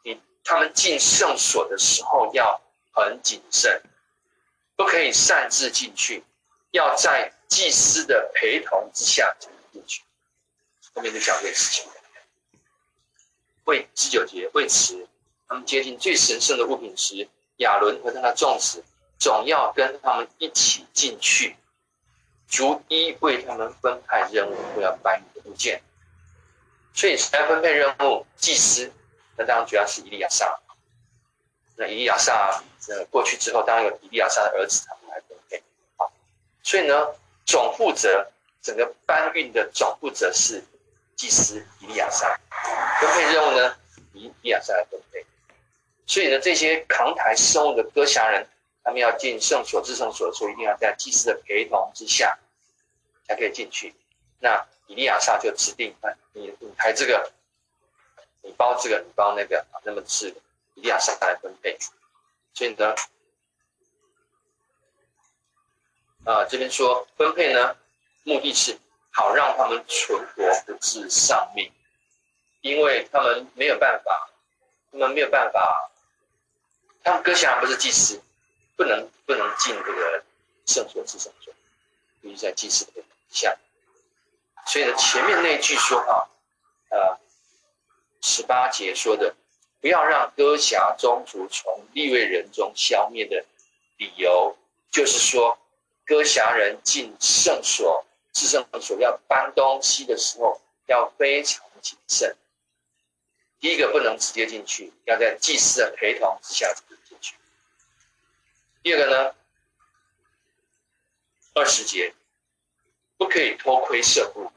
[0.03, 3.81] 你他们进圣所的时候要很谨慎，
[4.75, 6.23] 不可以擅自进去，
[6.71, 10.01] 要在祭司的陪同之下才能进去。
[10.93, 11.89] 后面就讲这个事情。
[13.65, 15.07] 为十九节，为此。
[15.47, 18.83] 他们接近最神圣的物品时，亚伦和他的众子
[19.19, 21.57] 总要跟他们一起进去，
[22.47, 25.81] 逐一为他们分派任务，或要搬运物件。
[26.93, 28.91] 所以来分配任务，祭司，
[29.37, 30.59] 那当然主要是以利亚撒。
[31.75, 35.63] 那以利亚撒呃过去之后，当然有以利亚撒的儿子他们来分配。
[35.97, 36.11] 好，
[36.61, 37.07] 所以呢，
[37.45, 38.29] 总负责
[38.61, 40.63] 整个搬运的总负责是
[41.15, 42.39] 祭司以利亚撒，
[42.99, 43.75] 分配任务呢，
[44.13, 45.25] 以利亚撒来分配。
[46.05, 48.45] 所以呢，这些扛抬圣物的歌辖人，
[48.83, 52.37] 他们要进圣所、至圣所的时候，一定要在祭司的陪同之下，
[53.27, 53.95] 才可以进去。
[54.41, 57.31] 那以利亚撒就指定啊，你你抬这个，
[58.41, 60.29] 你包这个，你包那个，那么是
[60.75, 61.77] 以利亚撒来分配。
[62.53, 62.93] 所以呢，
[66.25, 67.77] 啊，这边说分配呢，
[68.23, 68.77] 目的是
[69.11, 71.71] 好让他们存活不致丧命，
[72.61, 74.29] 因为他们没有办法，
[74.91, 75.87] 他们没有办法。
[77.03, 78.21] 他们哥辖不是祭司，
[78.75, 80.23] 不能不能进这个
[80.67, 81.51] 圣所之圣所，
[82.21, 83.57] 必须在祭司的底下。
[84.71, 86.31] 所以呢，前面那句说啊，
[86.91, 87.19] 呃，
[88.21, 89.35] 十八节说的，
[89.81, 93.43] 不要让歌辖宗族从利未人中消灭的
[93.97, 94.55] 理由，
[94.89, 95.59] 就是说，
[96.05, 102.33] 歌辖人进圣所至圣所要搬东西的时候，要非常谨慎。
[103.59, 106.73] 第一个不能直接进去，要在祭司的陪同之下
[107.09, 107.35] 进去。
[108.81, 109.35] 第二个呢，
[111.55, 112.13] 二十节
[113.17, 114.49] 不可以偷窥圣物，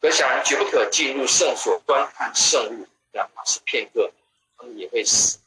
[0.00, 4.10] 歌辖人绝不可进入圣所观看圣物，哪怕是片刻，
[4.56, 5.38] 他们也会死。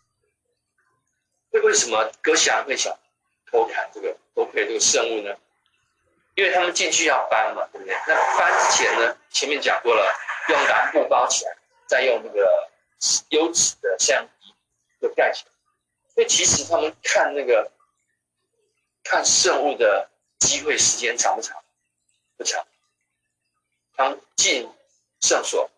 [1.52, 2.98] 那为什么歌辖人会想
[3.50, 5.36] 偷看这个偷窥这个圣物呢？
[6.36, 7.96] 因为他们进去要搬嘛，对不对？
[8.08, 10.14] 那搬之前呢，前面讲过了，
[10.50, 11.56] 用蓝布包起来。
[11.88, 12.70] 再用那个
[13.30, 14.54] 优质的橡皮
[15.02, 15.52] 就盖起来，
[16.14, 17.72] 所以其实他们看那个
[19.04, 20.08] 看圣物的
[20.38, 21.58] 机会时间长不长？
[22.38, 22.64] 不长。
[24.00, 24.66] 他们进
[25.20, 25.70] 圣所，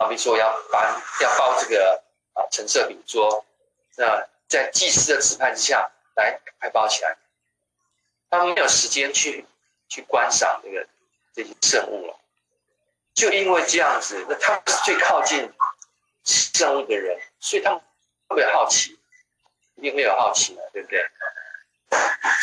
[0.00, 3.46] 好比说要搬要包这个啊陈设饼桌，
[3.96, 7.16] 那在祭司的指派之下来还包起来，
[8.28, 9.46] 他们没有时间去
[9.88, 10.84] 去观赏这个
[11.32, 12.18] 这些圣物了。
[13.14, 15.52] 就因为这样子，那他们是最靠近
[16.24, 17.80] 圣物的人，所以他们
[18.28, 18.98] 特别好奇，
[19.76, 21.08] 一定会有好奇的，对不对？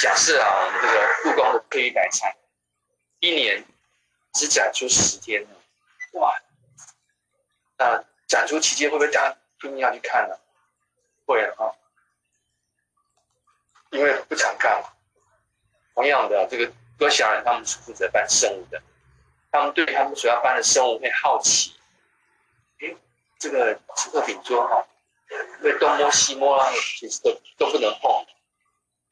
[0.01, 2.37] 假设啊，我们这个故宫的科仪百菜，
[3.19, 3.65] 一年
[4.35, 5.47] 只展出十天，
[6.11, 6.37] 哇，
[7.77, 10.37] 那展出期间会不会大家拼命要去看呢？
[11.25, 11.71] 会啊，
[13.91, 14.83] 因为不常看。
[15.93, 16.69] 同样的，这个
[16.99, 18.83] 歌辖人他们是负责办生物的。
[19.51, 21.73] 他们对他们所要办的生物会好奇，
[22.81, 22.93] 哎，
[23.39, 24.85] 这个陈设饼桌哈，
[25.63, 26.69] 会东摸西摸啊，
[26.99, 28.25] 其实都都不能碰。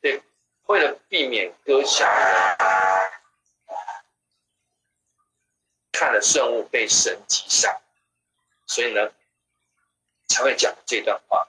[0.01, 0.21] 对，
[0.65, 2.57] 为了避免歌辖人
[5.93, 7.79] 看了圣物被神击杀，
[8.67, 9.09] 所以呢
[10.27, 11.47] 才会讲这段话。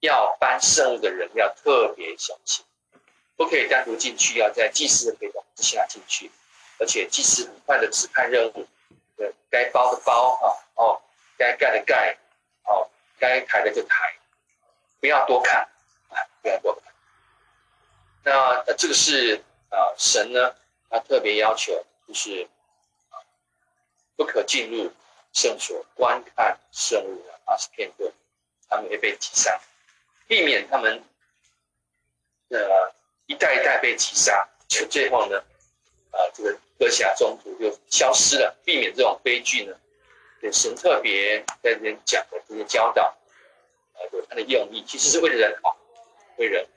[0.00, 2.64] 要搬圣物的人要特别小心，
[3.36, 6.30] 不可以单独进去，要在祭司的陪同之下进去，
[6.78, 8.66] 而且祭司很快的指派任务，
[9.18, 11.02] 呃，该包的包啊，哦，
[11.36, 12.16] 该盖的盖，
[12.64, 12.88] 哦，
[13.18, 14.16] 该抬的就抬，
[15.00, 15.68] 不要多看
[16.08, 16.94] 啊，不要多看。
[18.24, 18.32] 那
[18.66, 20.54] 呃，这个是啊，神呢，
[20.88, 22.48] 他特别要求就是，
[24.20, 24.92] 不可进入
[25.32, 28.12] 圣所观看圣物的二十片刻，
[28.68, 29.58] 他们会被击杀。
[30.28, 31.02] 避免他们，
[32.50, 35.42] 呃，一代一代被击杀，就最后呢，
[36.10, 38.54] 呃，这个哥西亚宗族就消失了。
[38.62, 39.74] 避免这种悲剧呢，
[40.38, 43.16] 对神特别在这边讲的这些教导，
[43.94, 45.74] 呃，有他的用意，其实是为了人好，
[46.36, 46.68] 为人。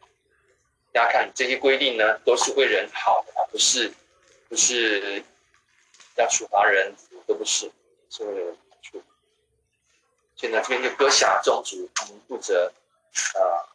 [0.93, 3.91] 大家看这些规定呢，都是为人好的，不是，
[4.47, 5.21] 不是
[6.15, 6.95] 要处罚人，
[7.27, 7.71] 都不是，
[8.09, 9.01] 是为了好处。
[10.35, 12.71] 所以呢，这边就哥西亚宗族他们负责。
[13.13, 13.69] 啊，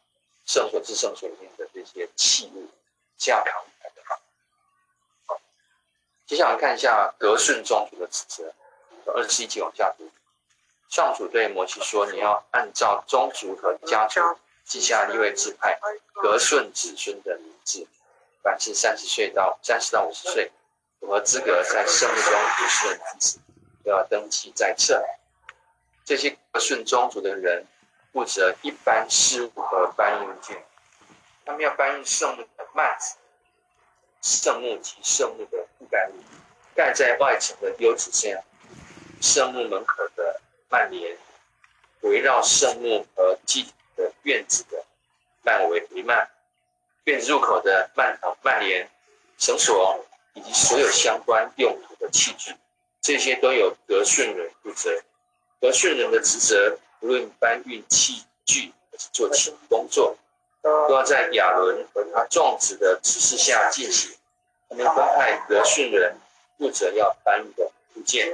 [0.47, 2.67] 圣所至圣所里面的这些器物，
[3.17, 4.03] 这样扛来的。
[5.27, 5.41] 好，
[6.27, 8.53] 接下来看一下革顺宗族的职责。
[9.07, 10.11] 二十一节往下读，
[10.91, 14.21] 上主对摩西说：“你要按照宗族和家族
[14.65, 15.79] 记下利未支派
[16.15, 17.87] 革顺子孙的名字，
[18.43, 20.51] 凡是三十岁到三十到五十岁，
[21.01, 23.39] 符合资格在圣幕中服事的男子，
[23.85, 25.03] 都要登记在册。
[26.05, 27.67] 这些顺宗族的人。”
[28.11, 30.65] 负责一般事务和搬运物件，
[31.45, 33.17] 他们要搬运圣幕的幔子、
[34.23, 36.15] 圣幕及圣幕的覆盖物，
[36.75, 38.43] 盖在外层的优子上，
[39.21, 41.17] 圣幕门口的幔帘，
[42.01, 44.85] 围绕圣幕和祭的院子的
[45.45, 46.29] 幔围弥漫，
[47.05, 48.91] 院子入口的幔头、幔帘、
[49.37, 50.03] 绳索
[50.38, 52.55] 以及所有相关用途的器具，
[53.01, 54.90] 这些都由德顺人负责。
[55.61, 56.79] 德顺人的职责。
[57.01, 60.16] 不论搬运器具还是做其工作，
[60.62, 64.11] 都要在亚伦和他众子的指示下进行。
[64.68, 66.16] 他们分派德顺人
[66.59, 68.27] 负责要搬运的物件，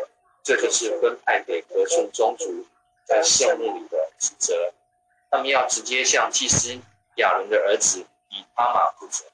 [0.43, 2.65] 这就是分派给德顺宗族
[3.05, 4.73] 在圣幕里的职责。
[5.31, 6.75] 他们要直接向祭司
[7.17, 9.27] 亚伦的儿子以他玛负责。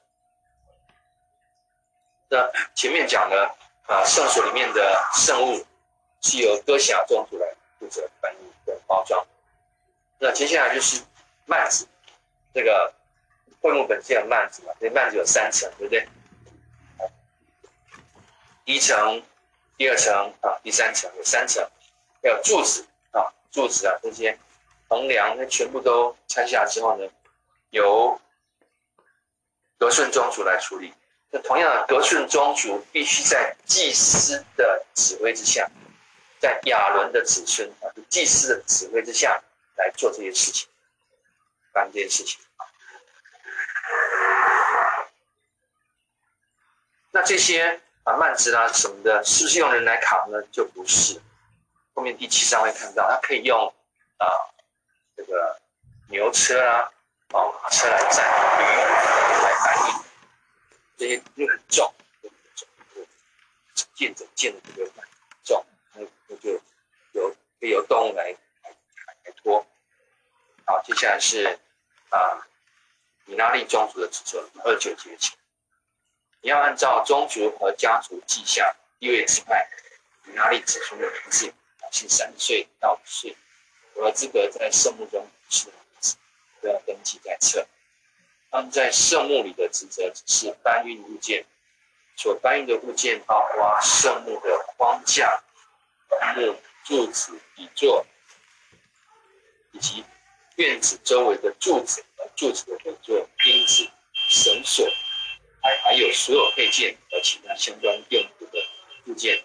[2.31, 3.55] 那前面讲的
[3.87, 5.65] 啊，圣所里面的圣物
[6.21, 7.45] 是由哥西亚宗族来
[7.77, 8.51] 负责搬运。
[8.87, 9.25] 包装，
[10.17, 11.01] 那接下来就是
[11.45, 11.87] 幔子，
[12.53, 12.93] 这个
[13.61, 16.07] 会幕本身的幔子嘛，这幔子有三层，对不对？
[18.65, 19.21] 第一层、
[19.77, 21.65] 第二层啊，第三层有三层，
[22.21, 24.37] 还有柱子啊，柱子啊这些
[24.87, 27.09] 横梁，那全部都拆下来之后呢，
[27.71, 28.19] 由
[29.77, 30.93] 德顺宗族来处理。
[31.31, 35.69] 那同样的，革顺宗族必须在祭司的指挥之下。
[36.39, 39.39] 在亚伦的子孙啊，祭司的指挥之下
[39.75, 40.67] 来做这些事情，
[41.71, 42.39] 干这些事情。
[47.11, 50.41] 那这些啊幔子啊什么的，是不是用人来扛呢？
[50.51, 51.21] 就不是。
[51.93, 53.71] 后面第七章会看到，它可以用
[54.17, 54.25] 啊
[55.15, 55.59] 这个
[56.09, 56.89] 牛车啊、
[57.33, 58.23] 哦马车来载，
[58.57, 58.63] 驴
[59.43, 59.93] 来搬运，
[61.01, 62.67] 这些又很重，又很重，
[63.73, 64.91] 整件整件的这个
[65.43, 65.65] 重。
[65.95, 66.61] 那那就
[67.13, 68.25] 由由动物来
[68.61, 68.69] 来
[69.23, 69.65] 来拖。
[70.63, 71.57] 好，接下来是
[72.09, 72.45] 啊，
[73.25, 75.31] 米拉利宗族的尺寸，二九节气，
[76.41, 79.67] 你要按照宗族和家族记下利未支派
[80.25, 81.51] 米拉利子孙的名字，
[81.91, 83.35] 是三岁到五岁，
[83.95, 85.67] 符合资格在圣墓中是，
[86.61, 87.67] 都要登记在册。
[88.51, 91.45] 他们在圣墓里的职责只是搬运物件，
[92.17, 95.41] 所搬运的物件包括圣幕的框架。
[96.35, 98.05] 木柱子、底座，
[99.71, 100.03] 以及
[100.57, 102.03] 院子周围的柱子
[102.35, 103.89] 柱子的底座、钉子、
[104.29, 104.85] 绳索，
[105.63, 108.59] 还还有所有配件和其他相关用途的
[109.05, 109.41] 物件，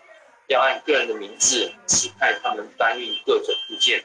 [0.48, 4.04] 要按个人的名字指派他们搬运各种物件。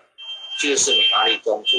[0.59, 1.77] 这个是米拉利宗族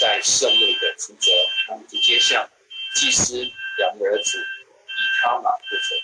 [0.00, 1.30] 在圣幕里的职责，
[1.66, 2.48] 他们直接向
[2.94, 5.94] 祭司亚伦的儿子以他玛负责。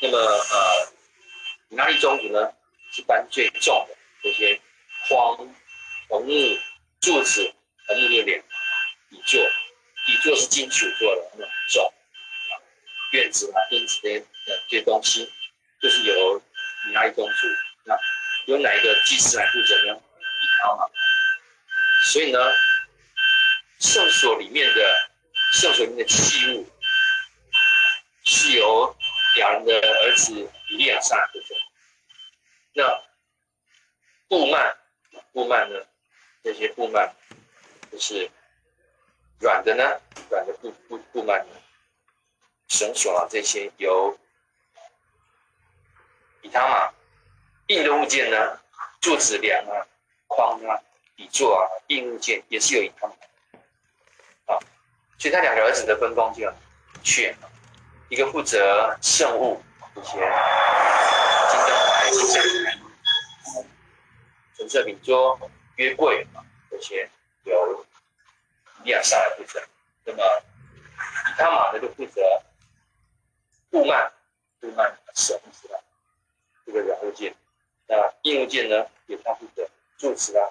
[0.00, 0.92] 那么呃，
[1.70, 2.52] 米拉利宗族呢，
[2.92, 4.60] 是搬最重的这些
[5.08, 5.36] 框、
[6.08, 6.58] 红木、
[7.00, 7.52] 柱子、
[7.88, 8.40] 横木六脸、
[9.10, 9.40] 底座，
[10.06, 11.92] 底座是金属做的，那么重，
[13.10, 15.28] 院子啊、钉子这些这些东西，
[15.82, 16.40] 就是由
[16.86, 17.48] 米拉利宗族，
[17.82, 17.98] 那
[18.46, 20.00] 由哪一个祭司来负责呢？
[20.58, 20.86] 以他玛。
[22.04, 22.38] 所以呢，
[23.80, 25.10] 圣所里面的
[25.52, 26.68] 圣所里面的器物
[28.24, 28.94] 是由。
[29.36, 31.56] 亚伦的儿子以利亚撒部分。
[32.72, 32.82] 那
[34.26, 34.76] 布幔，
[35.32, 35.86] 布幔呢？
[36.42, 37.14] 这些布幔
[37.92, 38.28] 就是
[39.38, 39.84] 软的呢，
[40.30, 41.54] 软的布布布幔呢，
[42.68, 44.18] 绳索啊，这些由
[46.42, 46.92] 以他玛，
[47.68, 48.58] 硬的物件呢，
[49.00, 49.86] 柱子梁啊、
[50.28, 50.80] 框啊、
[51.16, 53.14] 底座啊，硬物件也是由以他玛。
[54.46, 54.58] 啊，
[55.18, 57.34] 所以他两个儿子的分工就很明确，
[58.08, 59.60] 一个负责圣物
[59.94, 62.78] 这些金灯台、金灯台。
[64.56, 65.38] 陈设饼桌、
[65.76, 67.08] 约柜啊，这些
[67.44, 67.84] 由
[68.82, 69.62] 以利亚撒来负责。
[70.04, 70.22] 那么
[70.74, 72.20] 以他玛呢，就负责
[73.70, 74.10] 布幔、
[74.60, 75.80] 布幔绳子啊，
[76.66, 77.34] 这个软物件。
[77.86, 79.68] 那硬物件呢，由他负责
[79.98, 80.48] 柱子啊、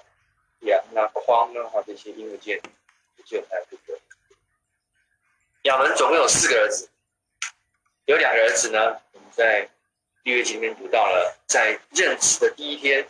[0.60, 2.60] 梁啊、框啊，这些硬物件
[3.24, 3.98] 就由他负责。
[5.62, 6.88] 亚伦总共有四个儿子，
[8.04, 9.68] 有两个儿子呢，我们在
[10.22, 13.08] 利未记里面读到了，在任职的第一天。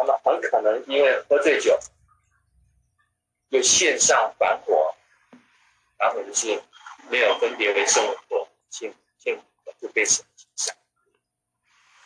[0.00, 1.76] 他们很可能因为喝醉酒，
[3.50, 4.94] 就献上反火，
[5.98, 6.62] 反火就是
[7.10, 10.72] 没有分别为圣火，献献火就被神击杀。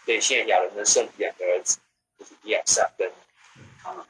[0.07, 1.81] 所以现在亚伦的剩两个儿子，
[2.19, 3.13] 就是亚撒跟。
[3.83, 4.07] 啊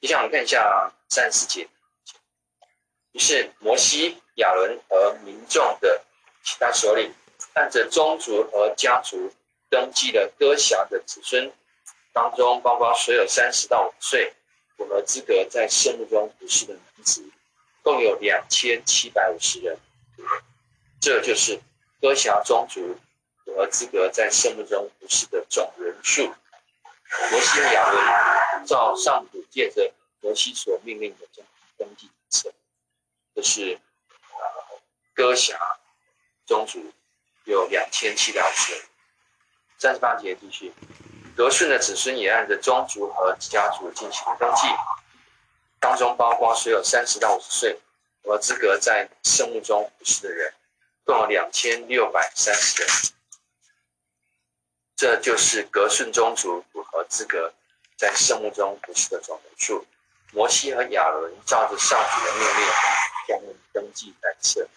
[0.00, 1.68] 接下来我们看一下三十节，
[3.12, 6.02] 于是摩西、亚伦和民众的
[6.42, 7.12] 其他首领，
[7.54, 9.32] 按着宗族和家族。
[9.68, 11.52] 登记的哥辖的子孙
[12.12, 14.34] 当中，包括所有三十到五岁
[14.76, 17.24] 符合资格在圣幕中服侍的男子，
[17.80, 19.78] 共有两千七百五十人。
[21.00, 21.60] 这就是
[22.00, 22.98] 哥辖宗族
[23.44, 26.34] 符合资格在圣幕中服侍的总人数。
[27.30, 32.52] 摩西和亚伦照上主借着摩西所命令的这样登记册，
[33.34, 33.78] 这是
[35.14, 35.58] 哥辖
[36.46, 36.92] 宗族
[37.44, 38.82] 有两千七百五十人。
[39.78, 40.72] 三十八节继续，
[41.34, 44.66] 革顺的子孙也按着宗族和家族进行登记，
[45.78, 47.80] 当中包括所有三十到五十岁
[48.22, 50.52] 和资格在圣幕中服侍的人，
[51.04, 52.90] 共有两千六百三十人。
[55.00, 57.50] 这就是格顺宗族符合资格
[57.96, 59.86] 在圣幕中服侍的总人数。
[60.30, 62.66] 摩西和亚伦照着上主的命令，
[63.26, 64.68] 将他们登记在册。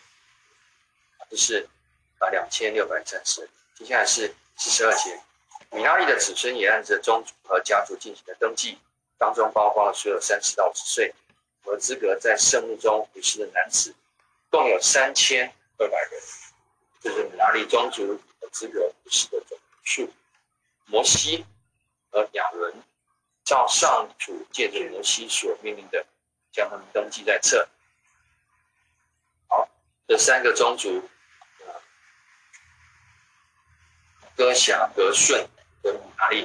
[1.29, 1.67] 这是
[2.19, 3.49] 啊，两千六百三十。
[3.75, 4.33] 接下来是。
[4.55, 5.19] 四十二节，
[5.71, 8.77] 米拉利的子孙也按着宗族和家族进行了登记，
[9.17, 11.11] 当中包括了所有三十到五十岁
[11.63, 13.93] 和资格在圣幕中服侍的男子，
[14.51, 16.21] 共有三千二百人。
[17.01, 20.11] 这是米拉利宗族和资格服侍的总数。
[20.85, 21.45] 摩西
[22.09, 22.73] 和亚伦
[23.43, 26.05] 照上主借着摩西所命令的，
[26.51, 27.67] 将他们登记在册。
[29.47, 29.69] 好，
[30.07, 31.01] 这三个宗族。
[34.35, 35.47] 哥辖、革顺
[35.83, 36.39] 跟米拉利，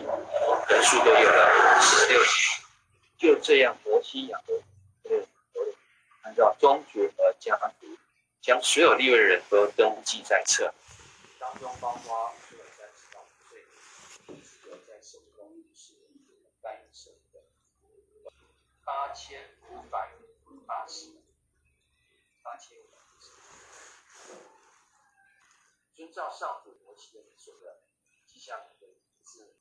[0.68, 2.20] 人数都有了十六。
[3.16, 4.62] 就这样，摩西、亚伦，
[6.22, 7.98] 按照宗族和家族，
[8.42, 10.72] 将所有利未人都登记在册，
[11.38, 13.64] 当中包括所有三十到五岁，
[14.26, 15.94] 只有在圣公仪式
[16.60, 17.40] 办理圣的
[18.88, 20.16] 八千五百
[20.66, 21.20] 八十，
[22.42, 23.30] 八千五百八十，
[25.94, 27.82] 遵照上主摩西的所的。
[28.38, 28.86] 下面的
[29.24, 29.56] 字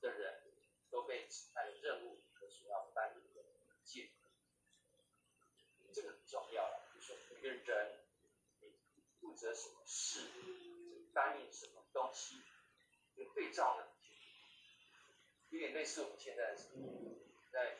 [0.00, 0.44] 的人
[0.90, 3.44] 都被指派的任务和所要办理的文
[3.84, 4.12] 件，
[5.92, 6.88] 这个很重要了。
[6.94, 7.98] 就是每，个人
[8.60, 8.70] 你
[9.18, 10.20] 负责什么事，
[11.12, 12.44] 担任什么东西，
[13.16, 13.88] 就对照呢，
[15.48, 16.54] 有点类似我们现在
[17.50, 17.76] 在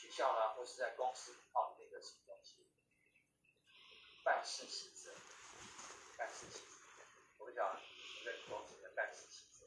[0.00, 1.38] 学校呢，或是在公司里
[1.78, 2.66] 面的什么东西，
[4.24, 5.12] 办事细则，
[6.16, 7.04] 办事细则，
[7.36, 7.78] 我们讲。
[8.22, 9.64] 跟公司的办事细则，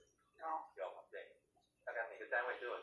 [0.75, 1.05] 有吗？
[1.09, 1.37] 对，
[1.83, 2.77] 大概每个单位都有，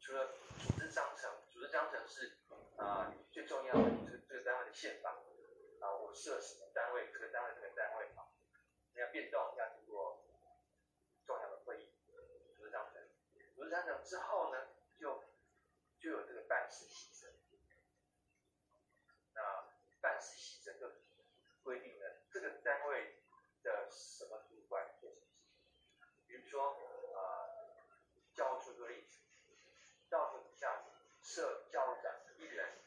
[0.00, 2.38] 除了组织章程，组织章程是
[2.76, 5.18] 啊、呃、最重要的，这个这个单位的宪法
[5.80, 8.30] 啊，我设什么单位，这个单位这个单位啊，
[8.94, 10.22] 你要变动要经过
[11.26, 11.90] 重要的会议，
[12.56, 13.02] 组织章程，
[13.56, 15.24] 组织章程之后呢，就
[15.98, 17.28] 就有这个办事细则，
[19.34, 19.40] 那
[20.00, 20.90] 办事细则就
[21.62, 23.22] 规定了这个单位
[23.62, 25.12] 的什么主管做。
[26.26, 26.76] 比如说，
[27.14, 27.76] 呃，
[28.34, 29.20] 教务处的例子，
[30.10, 30.82] 教务处底下
[31.22, 32.78] 设教务长一人，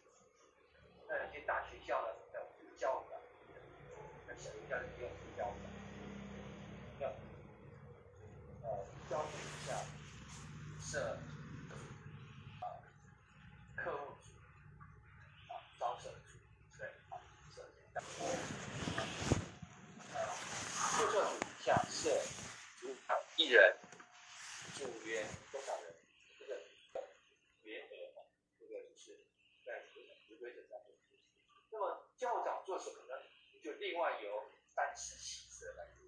[1.07, 3.21] 那有些大学校呢，叫副教务长，
[4.27, 5.71] 那小学校就用副教务长。
[6.99, 7.09] 要，
[8.67, 9.71] 呃，教务处底下
[10.81, 11.17] 设，
[12.61, 12.83] 呃，
[13.77, 14.31] 课务组，
[33.79, 36.05] 另外由但氏系则来做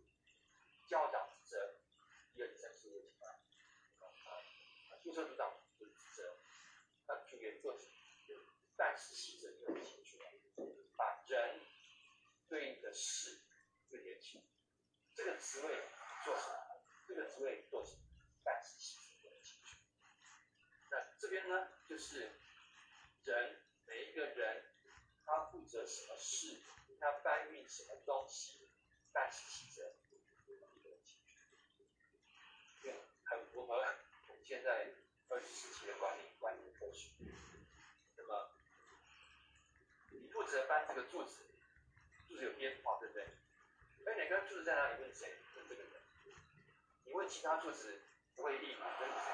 [0.87, 1.75] 教长职责，
[2.33, 3.27] 一二三四五六七八，
[3.99, 4.41] 啊，
[5.03, 6.37] 注册组长就是职责，
[7.07, 7.77] 那就可以做
[8.77, 10.25] 但氏系则就很清楚了，
[10.95, 11.61] 把人
[12.47, 13.41] 对应的事
[13.89, 14.41] 对连起，
[15.13, 15.83] 这个职位
[16.23, 16.81] 做什么？
[17.07, 17.99] 这个职位做什么？
[18.43, 19.77] 但氏系则很清楚。
[20.91, 22.39] 那这边呢，就是
[23.23, 24.65] 人每一个人，
[25.25, 26.61] 他负责什么事，
[26.99, 28.69] 他搬运什么东西，
[29.11, 30.19] 但氏系则很
[31.03, 31.45] 清楚。
[32.81, 32.93] 对，
[33.25, 34.93] 很符合我们现在
[35.29, 37.11] 二十世纪的管理管理科学。
[38.17, 38.51] 那么，
[40.11, 41.43] 你负责搬这个柱子，
[42.25, 43.27] 柱子有编号，对不对？
[44.05, 45.01] 哎，哪根柱子在哪里？
[45.01, 45.35] 问谁？
[45.57, 45.91] 问这个人。
[47.03, 48.01] 你问其他柱子
[48.33, 49.25] 不会立马跟谁？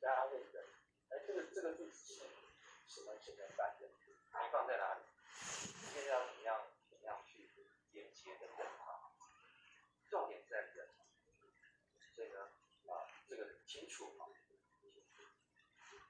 [0.00, 0.64] 大家问的。
[1.10, 3.86] 哎，这个这个柱子是什么什么搬的？
[3.86, 5.02] 你放在哪里？
[5.92, 7.50] 现在要怎么样怎么样去
[7.92, 9.12] 连接的更好？
[10.08, 10.88] 重点在人，
[12.16, 12.48] 所以呢，
[12.86, 14.24] 啊，这个很清楚啊。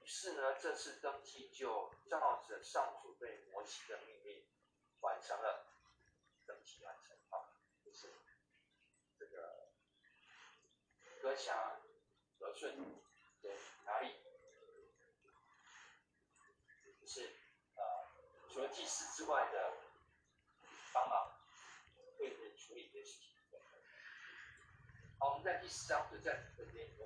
[0.01, 4.45] 于是呢，这次登基就照着上主对摩西的命令
[5.01, 5.65] 完成了，
[6.45, 7.49] 整体完成啊，
[7.83, 8.11] 就是
[9.17, 9.69] 这个
[11.21, 11.79] 哥辖
[12.39, 12.75] 和顺
[13.41, 13.49] 的
[13.85, 14.15] 哪里？
[17.01, 17.37] 就是
[17.75, 17.81] 呃，
[18.51, 19.73] 除了祭祀之外的
[20.93, 21.31] 帮忙，
[22.17, 23.29] 会处理这些事情。
[25.19, 27.05] 好，我们在第四章就在这边有。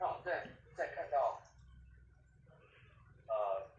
[0.00, 1.42] 那我们再再看到，
[3.26, 3.70] 呃，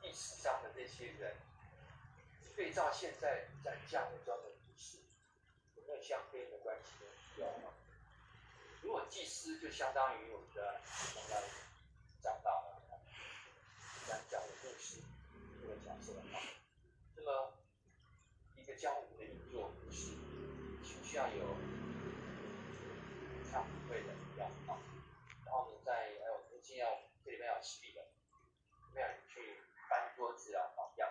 [0.00, 1.36] 第四章的这些人，
[2.56, 4.96] 对照现在在教会中的故事，
[5.76, 6.90] 有没有相对应的关系
[7.38, 7.46] 呢？
[8.82, 11.50] 如果祭司就相当于我们的相当于
[12.22, 12.82] 长老了，
[14.08, 15.02] 讲讲的故事
[15.60, 16.40] 这个角色的话，
[17.16, 17.52] 那么
[18.56, 20.16] 一个江湖的运作是
[20.82, 21.56] 需需要有。
[23.52, 24.78] 唱会的，要好。
[25.44, 28.04] 然后呢，在还有附近要这里面要洗礼的，
[28.92, 31.08] 没有人去搬桌子啊，好样，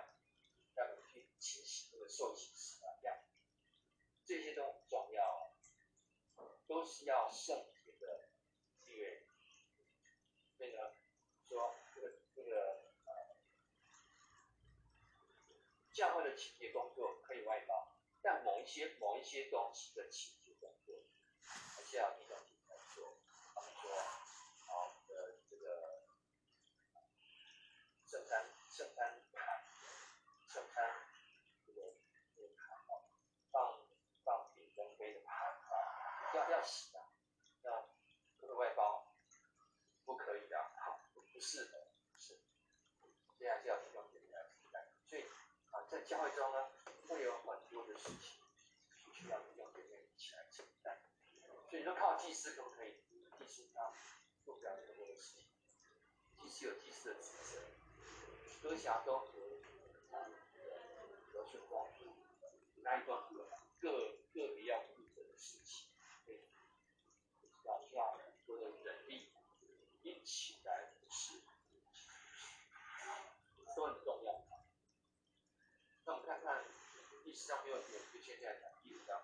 [0.75, 3.17] 要你去清洗这个受洗时啊，这样，
[4.25, 5.51] 这些都很重要，
[6.65, 8.29] 都是要圣洁的
[8.85, 9.27] 地位。
[10.57, 10.95] 那个
[11.49, 13.35] 说这个这个呃，
[15.91, 17.91] 教会的清洁工作可以外包，
[18.21, 20.95] 但某一些某一些东西的清洁工作。
[21.75, 23.91] 还是要你东西来做，比方说，
[24.65, 26.01] 好的这个
[28.07, 29.21] 圣餐、圣餐、
[30.47, 31.05] 圣餐
[31.67, 31.93] 这个
[32.35, 33.05] 这个盘啊，
[33.51, 33.85] 放
[34.23, 35.29] 放饼跟杯的盘
[36.65, 37.05] 啊，要要洗啊，
[37.61, 37.89] 要
[38.41, 39.13] 这个外包，
[40.03, 41.87] 不可以的，好，不适合，
[42.17, 42.39] 是，
[43.37, 44.83] 这样就要你东西来承担。
[45.07, 45.23] 所以
[45.71, 46.71] 啊，在教会中呢，
[47.07, 48.41] 会有很多的事情
[49.13, 50.99] 需要你东西一起来承担。
[51.69, 52.95] 所以你说靠祭司可不可以？
[53.37, 53.93] 祭司他
[54.43, 55.45] 做不了那么多的事情。
[56.41, 57.59] 祭司有祭司的职责，
[58.63, 59.27] 哥辖都和
[60.11, 60.25] 啊
[61.31, 61.87] 和顺光
[62.77, 63.37] 那一段各
[63.81, 65.89] 个个别要负责的事情，
[66.25, 66.39] 对，
[67.63, 69.33] 要需要很多的人力
[70.03, 71.43] 一起来服侍，
[73.75, 74.43] 都很重要。
[76.05, 76.65] 那我们看看
[77.23, 79.21] 第四章没有点，就现在讲第五章。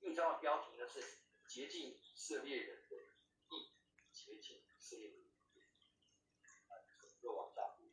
[0.00, 2.96] 这章的标题呢是“洁净以色列人的
[3.48, 3.72] 义”，
[4.12, 5.22] 洁净以色列人的
[5.54, 5.62] 义。
[6.68, 6.78] 啊，
[7.20, 7.92] 又往下读，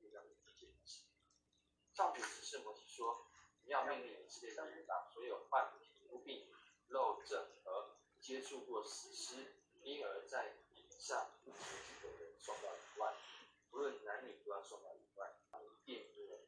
[0.00, 1.06] 又讲第几节？
[1.94, 3.26] 上主指示摩西说
[3.64, 6.48] ：“你要命令以色列人把所有患皮肤病、
[6.88, 13.14] 漏症和接触过死尸，婴儿在以上不洁净的人送到以外，
[13.72, 16.38] 无论男女都要送到以外，一定不能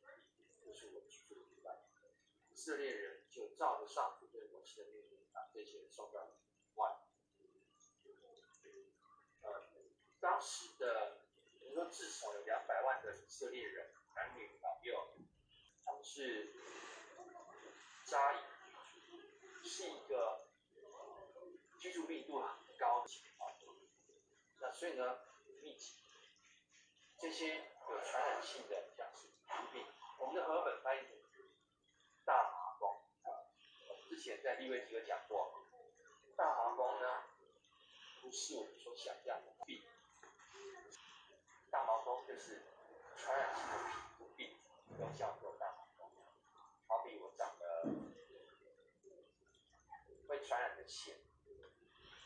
[0.65, 1.77] 就是我居住的地方。”
[2.51, 7.01] 以色列人就照着上主对摩西的命令，把这些人送到以外。
[9.43, 9.63] 呃，
[10.21, 11.19] 当时的，
[11.61, 13.94] 比如说至少有两百万的以色列人，
[16.15, 16.55] 是
[18.05, 18.39] 扎营，
[19.65, 20.47] 是一个
[21.81, 22.49] 居住密度很
[22.79, 23.51] 高的情况。
[24.61, 25.19] 那所以呢，
[25.61, 25.97] 密集，
[27.19, 27.57] 这些
[27.91, 29.85] 有传染性的，像是疾病，
[30.21, 31.09] 我们的和本翻译成。
[32.25, 32.91] 大麻风
[33.25, 33.51] 啊，
[33.89, 35.67] 我之前在利未记有讲过，
[36.37, 37.25] 大麻风呢，
[38.23, 39.83] 不是我们所想象的病，
[41.73, 42.63] 大麻风就是
[43.17, 44.57] 传染性的皮肤病，
[45.01, 45.85] 有叫做大麻风。
[50.29, 51.17] 会传染的血，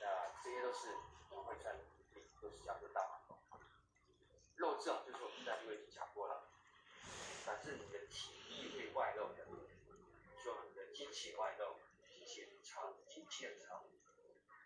[0.01, 0.89] 那这些都是
[1.31, 1.85] 会传染的
[2.15, 3.39] 病，都是叫做大麻风。
[4.57, 6.49] 漏症就是我们在六月讲过了，
[7.45, 9.47] 反正你的体液会外漏的，
[10.43, 11.77] 说你的经血外漏，
[12.09, 13.85] 经血长，经血长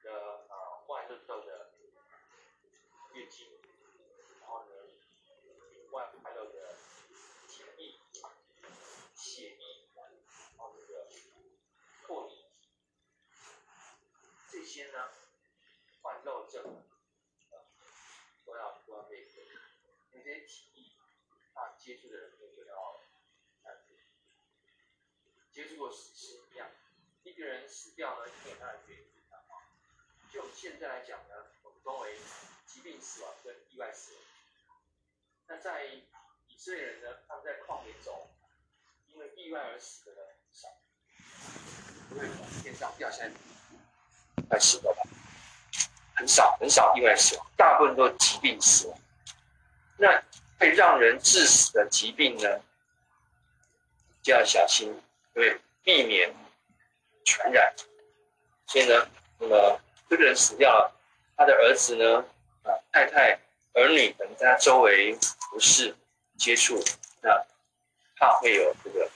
[0.03, 1.73] 的啊外漏漏的
[3.13, 3.61] 月经，
[4.41, 4.71] 然后呢
[5.91, 6.75] 外外漏的
[7.47, 8.01] 体液、
[9.15, 11.07] 血液，然后这个
[12.07, 12.47] 唾液，
[14.51, 15.11] 这些呢
[16.01, 16.65] 外漏症
[17.51, 17.61] 啊
[18.47, 19.29] 都要都要被。
[20.15, 20.93] 这些体液
[21.55, 23.01] 啊，接触的人就要
[23.63, 23.77] 看
[25.53, 26.67] 接触过死尸一样，
[27.25, 29.37] 一个人死掉呢，一定有他的原因啊。
[30.33, 32.17] 就我们现在来讲呢，我们分为
[32.67, 34.23] 疾病死亡跟意外死亡。
[35.49, 38.31] 那在以色列人呢，他们在旷野中，
[39.09, 40.69] 因为意外而死的人很少，
[42.13, 42.29] 因为
[42.63, 43.33] 天上掉下来
[44.49, 45.03] 来死的吧？
[46.17, 48.99] 很少很少意外死亡，大部分都疾病死亡。
[50.03, 50.21] 那
[50.59, 52.61] 会让人致死的疾病呢，
[54.21, 54.93] 就要小心，
[55.33, 56.35] 对，避免
[57.25, 57.73] 传染。
[58.67, 59.81] 所以呢，那么
[60.11, 60.93] 这个人死掉了，
[61.37, 62.19] 他的儿子呢，
[62.65, 63.39] 啊，太太、
[63.75, 65.17] 儿女等在他周围
[65.53, 65.95] 不是
[66.37, 66.83] 接触，
[67.21, 67.31] 那
[68.17, 69.09] 怕会有这个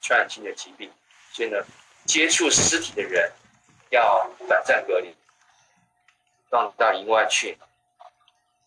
[0.00, 0.90] 传染性的疾病。
[1.34, 1.62] 所以呢，
[2.06, 3.30] 接触尸体的人
[3.90, 5.14] 要短暂隔离，
[6.48, 7.58] 放到营外去。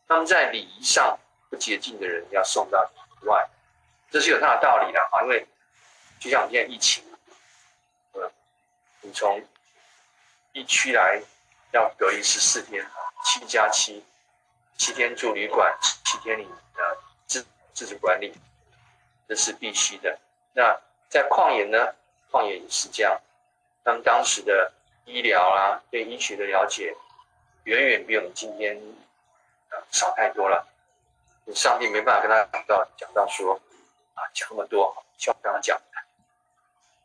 [0.07, 1.17] 他们在礼仪上。
[1.53, 2.79] 不洁净的人要送到
[3.25, 3.47] 外，
[4.09, 5.21] 这是有它的道理的啊。
[5.21, 5.45] 因为
[6.19, 7.03] 就像我们现在疫情，
[8.13, 8.31] 嗯，
[9.01, 9.39] 你从
[10.51, 11.21] 疫区来
[11.71, 12.83] 要隔离十四天，
[13.23, 14.03] 七加七，
[14.79, 16.97] 七天住旅馆，七天你的
[17.27, 18.33] 自自主管理，
[19.27, 20.17] 这是必须的。
[20.53, 20.75] 那
[21.07, 21.93] 在旷野呢？
[22.31, 23.21] 旷野也是这样，
[23.83, 24.73] 他们当时的
[25.05, 26.95] 医疗啊，对医学的了解，
[27.65, 28.75] 远远比我们今天
[29.91, 30.67] 少太多了。
[31.53, 33.59] 上帝没办法跟他讲到讲到说
[34.13, 35.79] 啊，讲那么多，希望跟他讲。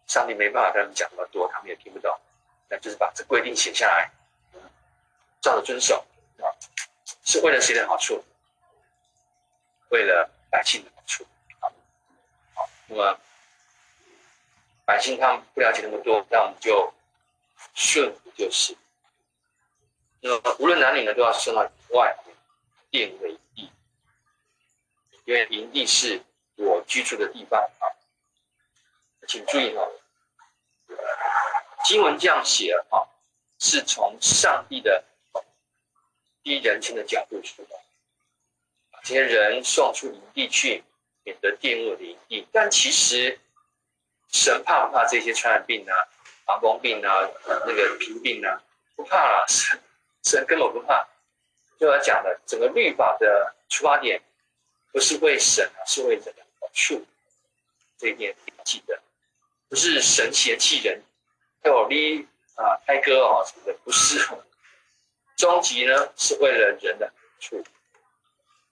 [0.06, 2.18] 上帝没办法跟他们讲那么多，他们也听不懂。
[2.68, 4.10] 那就是把这规定写下来，
[5.40, 6.04] 照着遵守
[6.38, 6.48] 啊，
[7.24, 8.22] 是为了谁的好处？
[9.88, 11.26] 为了百姓的好处。
[11.60, 11.72] 好，
[12.54, 13.18] 好，那么
[14.84, 16.92] 百姓他们不了解那么多，那我们就
[17.74, 18.76] 顺服就是。
[20.20, 22.16] 那么无论男女呢，都要送到以外
[22.90, 23.70] 殿为义。
[25.28, 26.22] 因为营地是
[26.56, 27.84] 我居住的地方啊，
[29.28, 29.86] 请注意哈，
[31.84, 33.04] 经文这样写啊，
[33.58, 35.04] 是从上帝的
[36.42, 37.76] 第一人称的角度出发，
[38.90, 40.82] 把这些人送出营地去，
[41.24, 42.48] 免得玷污营地。
[42.50, 43.38] 但其实
[44.32, 45.92] 神怕不怕这些传染病啊、
[46.46, 47.28] 麻风病啊、
[47.66, 48.62] 那个皮病啊？
[48.96, 49.78] 不怕了，神
[50.24, 51.06] 神根本不怕。
[51.78, 54.22] 就要讲的整个律法的出发点。
[54.98, 57.06] 不是为神啊，是为人的好处。
[57.98, 58.34] 这一点
[58.64, 59.00] 记得，
[59.68, 61.00] 不是神嫌弃人，
[61.62, 62.26] 要你
[62.56, 64.18] 啊，开歌啊什么的，不是。
[65.36, 67.64] 终极呢，是为了人的好处，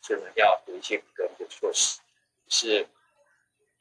[0.03, 2.01] 所以呢，要有一些隔离的措施，
[2.49, 2.89] 是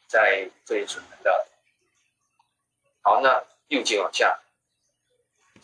[0.08, 1.48] 在这里所谈到的。
[3.02, 4.40] 好，那第五节往下，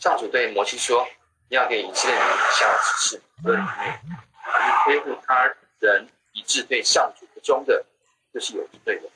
[0.00, 1.06] 上主对摩西说
[1.48, 2.26] ：“你要给以色列人
[2.58, 5.44] 下指示，论里面，你恢复他
[5.78, 7.84] 人。”以致对上主不忠的，
[8.32, 9.10] 这是有罪的，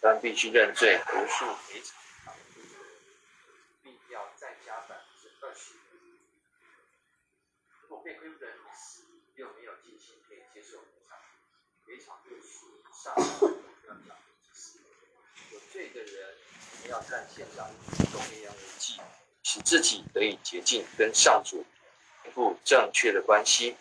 [0.00, 2.34] 但必须认罪，如数赔偿，
[3.82, 5.74] 并要再加百分之二十。
[7.82, 9.02] 如果被亏负的人死，
[9.36, 11.18] 又没有近亲可以接受赔偿，
[11.86, 13.46] 赔偿就属于上主
[13.86, 14.78] 要讲之事。
[15.50, 16.36] 有罪的人
[16.88, 17.68] 要看献上
[18.12, 18.98] 公羊为祭，
[19.42, 21.66] 使自己得以洁净，跟上主
[22.22, 23.76] 恢复正确的关系。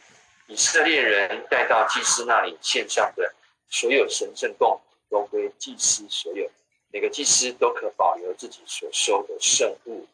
[0.51, 3.33] 以色列人带到祭司那里献上的
[3.69, 6.51] 所有神圣供品，都归祭司所有。
[6.91, 10.05] 每个祭司都可保留自己所收的圣物。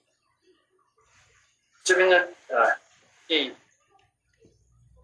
[1.83, 2.15] 这边呢，
[2.49, 2.77] 呃，
[3.25, 3.51] 第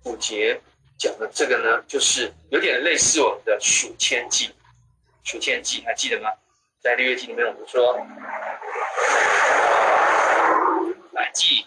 [0.04, 0.62] 五节
[1.00, 4.54] 讲的这个呢，就是有点类似我们的数千祭。
[5.24, 6.30] 数千祭还记得吗？
[6.80, 7.98] 在六月记里面，我们说，
[11.12, 11.66] 百祭、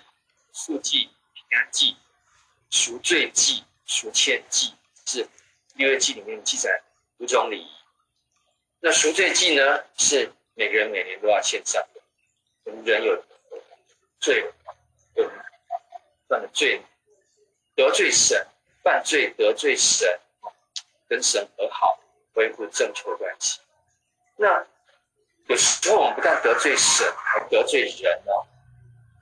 [0.52, 1.96] 数祭、平安祭。
[2.76, 4.74] 赎罪祭、赎愆祭
[5.06, 5.26] 是
[5.76, 6.82] 利未记里面记载
[7.16, 7.70] 五种礼仪。
[8.80, 12.02] 那赎罪祭呢，是每个人每年都要献上的。
[12.64, 13.24] 我们人有
[14.20, 14.44] 罪，
[15.14, 15.26] 有
[16.28, 16.82] 犯了罪，
[17.74, 18.46] 得罪神，
[18.84, 20.20] 犯罪得罪神，
[21.08, 21.98] 跟神和好，
[22.34, 23.58] 恢复正确的关系。
[24.36, 24.66] 那
[25.46, 28.46] 有时候我们不但得罪神，还得罪人哦。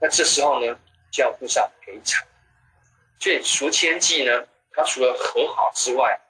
[0.01, 0.77] 那这时候呢，
[1.09, 2.27] 就要付上赔偿。
[3.25, 6.21] 所以赎愆祭呢，它除了和好之外，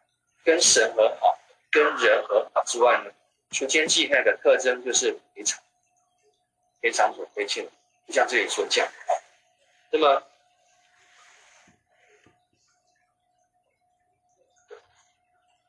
[0.46, 1.38] 跟神和好，
[1.70, 3.12] 跟人和好之外呢，
[3.52, 5.62] 赎愆祭还有个特征就是赔偿，
[6.80, 7.72] 赔偿所亏欠的，
[8.08, 8.90] 就像这里说这样。
[9.90, 10.24] 那么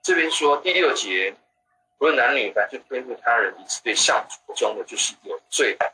[0.03, 1.35] 这边说第六节，
[1.99, 5.93] 无论男女凡是亏负他人，以致对上主不忠的，就是有罪的，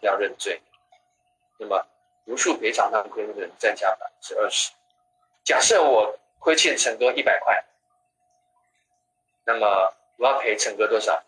[0.00, 0.62] 要认罪。
[1.58, 1.86] 那么。
[2.28, 4.70] 无数赔偿他们亏负的人，再加百分之二十。
[5.44, 7.64] 假设我亏欠陈哥一百块，
[9.44, 11.24] 那么我要赔陈哥多少？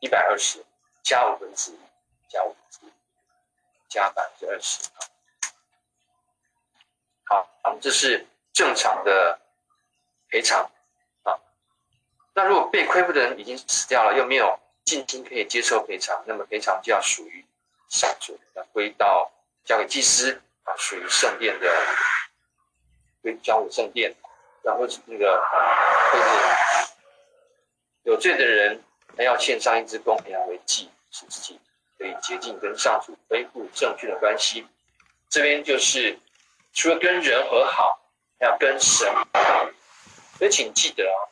[0.00, 0.64] 一百二十
[1.02, 1.78] 加五分之一，
[2.26, 2.92] 加五分之一，
[3.90, 4.88] 加百分之二十。
[7.24, 9.38] 好，好，这是正常的
[10.30, 10.70] 赔偿
[11.22, 11.38] 好。
[12.32, 17.44] 那如果被亏负的人已经死掉了，又没有近亲可以接受赔偿，那么赔偿就要属于
[17.90, 19.30] 上主，要归到。
[19.68, 20.32] 交给祭司
[20.64, 21.70] 啊，属于圣殿的，
[23.20, 24.16] 归交给圣殿，
[24.64, 25.44] 然后那个啊，
[26.10, 26.28] 就是
[28.04, 28.82] 有罪的人，
[29.14, 31.60] 还要献上一只公羊为祭，使自己
[31.98, 34.66] 可以洁净，跟上主恢复正确的关系。
[35.28, 36.18] 这边就是
[36.72, 38.00] 除了跟人和好，
[38.40, 39.70] 还要跟神和好，
[40.38, 41.28] 所以请记得啊，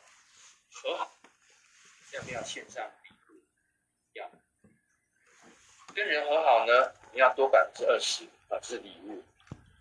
[0.71, 1.11] 和好
[2.13, 3.41] 要不要献上礼物？
[4.13, 4.29] 要。
[5.95, 6.93] 跟人和好呢？
[7.17, 9.23] 你要多百分之二十啊，这是礼物。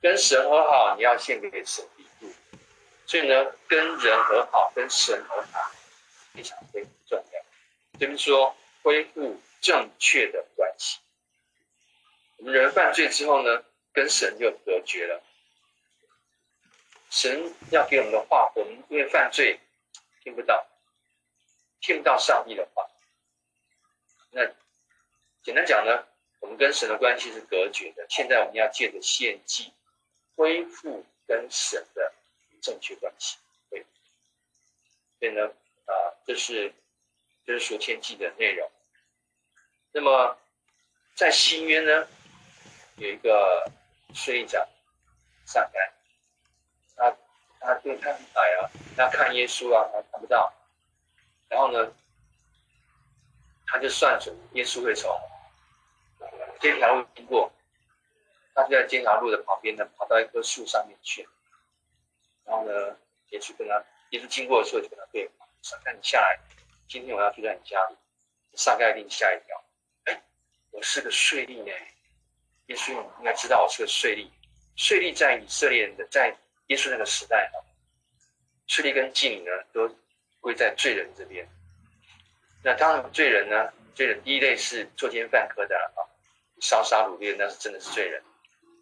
[0.01, 2.33] 跟神和好，你要献给神礼物。
[3.07, 5.71] 所以呢，跟人和好，跟神和好，
[6.33, 7.41] 非常非常重要。
[8.01, 10.99] 这边说恢复正确的关系。
[12.39, 13.63] 我们人犯罪之后呢，
[13.93, 15.23] 跟神就隔绝了。
[17.11, 19.61] 神要给我们的话，我们因为犯罪
[20.25, 20.67] 听不到，
[21.83, 22.87] 听不到上帝的话。
[24.31, 24.47] 那
[25.43, 26.07] 简单讲呢？
[26.41, 28.07] 我们跟神的关系是隔绝的。
[28.09, 29.73] 现在我们要借着献祭，
[30.37, 32.13] 恢复跟神的
[32.61, 33.39] 正确关系。
[33.71, 33.85] 对，
[35.19, 35.47] 所以呢，
[35.87, 35.93] 啊，
[36.27, 36.73] 这是
[37.45, 38.71] 这是赎愆祭的内容。
[39.93, 40.39] 那么
[41.15, 42.07] 在新约呢，
[42.97, 43.71] 有一个
[44.15, 44.69] 税吏长
[45.47, 45.93] 撒该，
[46.97, 47.17] 他
[47.61, 50.53] 他对他很矮啊，他看耶稣啊，他看不到。
[51.49, 51.93] 然后呢，
[53.67, 55.11] 他就算准耶稣会从。
[56.61, 57.53] 这条路经过，
[58.55, 61.29] 他就在这条路的旁边呢，跑到一棵树上面去。
[62.45, 62.97] 然后呢，
[63.31, 66.39] 耶稣跟他，耶稣经过的时候就跟他对话：“撒该，你下来，
[66.89, 67.97] 今天我要住在你家里。”
[68.55, 69.65] 撒该一定吓一跳
[70.07, 70.23] ：“哎，
[70.71, 71.73] 我是个税吏呢。”
[72.69, 74.29] 耶稣，你应该知道我是个税吏。
[74.77, 76.35] 税吏在以色列人的，在
[76.69, 77.59] 耶稣那个时代呢，
[78.67, 79.89] 税吏跟妓女呢都
[80.41, 81.47] 归在罪人这边。
[82.63, 86.07] 那当然，罪人呢，罪人第一类是作奸犯科的啊。
[86.61, 88.21] 烧杀掳掠，那是真的是罪人；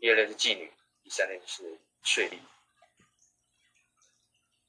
[0.00, 0.68] 第二类是妓女；
[1.02, 1.62] 第三类是
[2.02, 2.38] 税吏。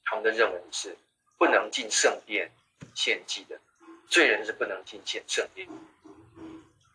[0.06, 0.96] 他们的认为是
[1.38, 2.52] 不能进圣殿
[2.94, 3.60] 献祭的，
[4.08, 5.68] 罪人是不能进献圣殿，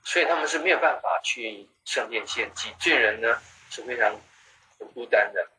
[0.04, 2.72] 所以他们是没有办法去圣殿献祭。
[2.78, 3.40] 罪人呢
[3.70, 4.18] 是非常
[4.78, 5.50] 很孤单的。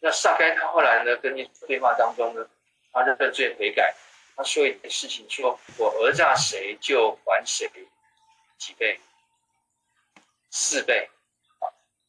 [0.00, 2.48] 那撒该他后来呢，跟你对话当中呢，
[2.92, 3.94] 他认罪悔改，
[4.36, 7.70] 他说一件事情：说我讹诈谁就还谁
[8.58, 8.98] 几倍。
[10.52, 11.08] 四倍，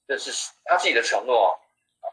[0.05, 1.57] 这是他自己的承诺，
[2.01, 2.11] 啊，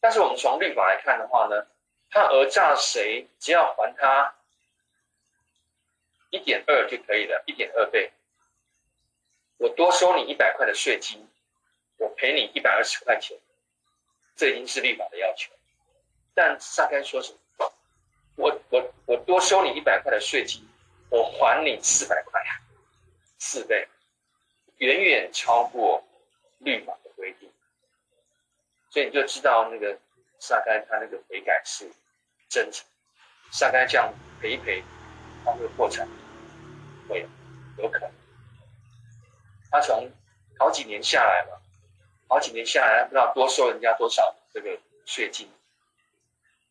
[0.00, 1.66] 但是我们从律法来看的话呢，
[2.08, 4.34] 他讹诈谁，只要还他
[6.30, 8.10] 一点二就可以了，一点二倍。
[9.58, 11.28] 我多收你一百块的税金，
[11.98, 13.38] 我赔你一百二十块钱，
[14.36, 15.52] 这已经是律法的要求。
[16.34, 17.72] 但撒该说什么？
[18.36, 20.66] 我我我多收你一百块的税金，
[21.10, 22.58] 我还你四百块呀，
[23.38, 23.86] 四倍。
[24.78, 26.04] 远远超过
[26.58, 27.50] 律法的规定，
[28.90, 29.98] 所以你就知道那个
[30.38, 31.90] 撒该他那个悔改是
[32.48, 32.86] 真诚。
[33.50, 34.82] 撒该这样赔一赔，
[35.44, 36.06] 他会破产，
[37.08, 37.26] 会
[37.76, 38.10] 有可能。
[39.70, 40.10] 他从
[40.58, 41.58] 好几年下来嘛，
[42.28, 45.50] 好几年下来，不知道多收人家多少这个税金。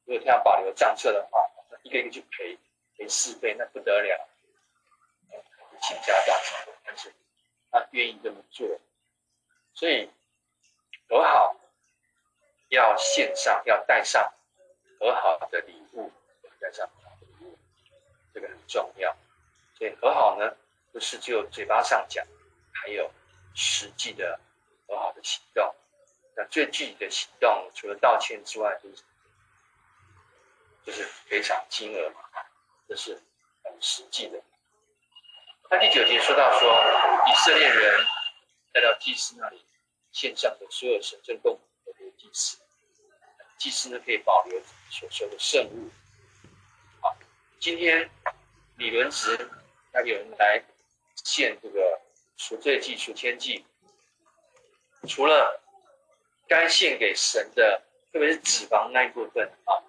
[0.05, 1.39] 如果他要保留账册的话，
[1.83, 2.57] 一个一个去赔
[2.95, 4.29] 赔四倍，那不得了，
[5.81, 7.11] 倾家荡产，但是。
[7.71, 8.67] 他愿意这么做，
[9.73, 10.09] 所以
[11.09, 11.55] 和好
[12.69, 14.33] 要献上，要带上
[14.99, 16.11] 和好的礼物，
[16.59, 16.87] 带上
[17.19, 17.57] 礼物，
[18.33, 19.15] 这个很重要。
[19.75, 20.55] 所以和好呢，
[20.91, 22.25] 不是只有嘴巴上讲，
[22.71, 23.11] 还有
[23.53, 24.39] 实际的
[24.87, 25.75] 和好的行动。
[26.35, 29.03] 那最具体的行动，除了道歉之外，就是
[30.83, 32.21] 就是赔偿金额嘛，
[32.87, 33.21] 这是
[33.63, 34.41] 很实际的。
[35.69, 36.69] 那第九节说到说，
[37.27, 38.05] 以色列人
[38.71, 39.65] 带到祭司那里
[40.13, 42.57] 献上的所有神圣动物都给祭司，
[43.57, 45.89] 祭司呢可以保留所收的圣物。
[47.01, 47.13] 好，
[47.59, 48.09] 今天
[48.77, 49.35] 李伦慈
[49.91, 50.63] 他有人来
[51.25, 51.99] 献这个
[52.37, 53.65] 赎罪祭、赎愆祭，
[55.05, 55.61] 除了
[56.47, 59.83] 该献给神的，特别是脂肪那一部分啊，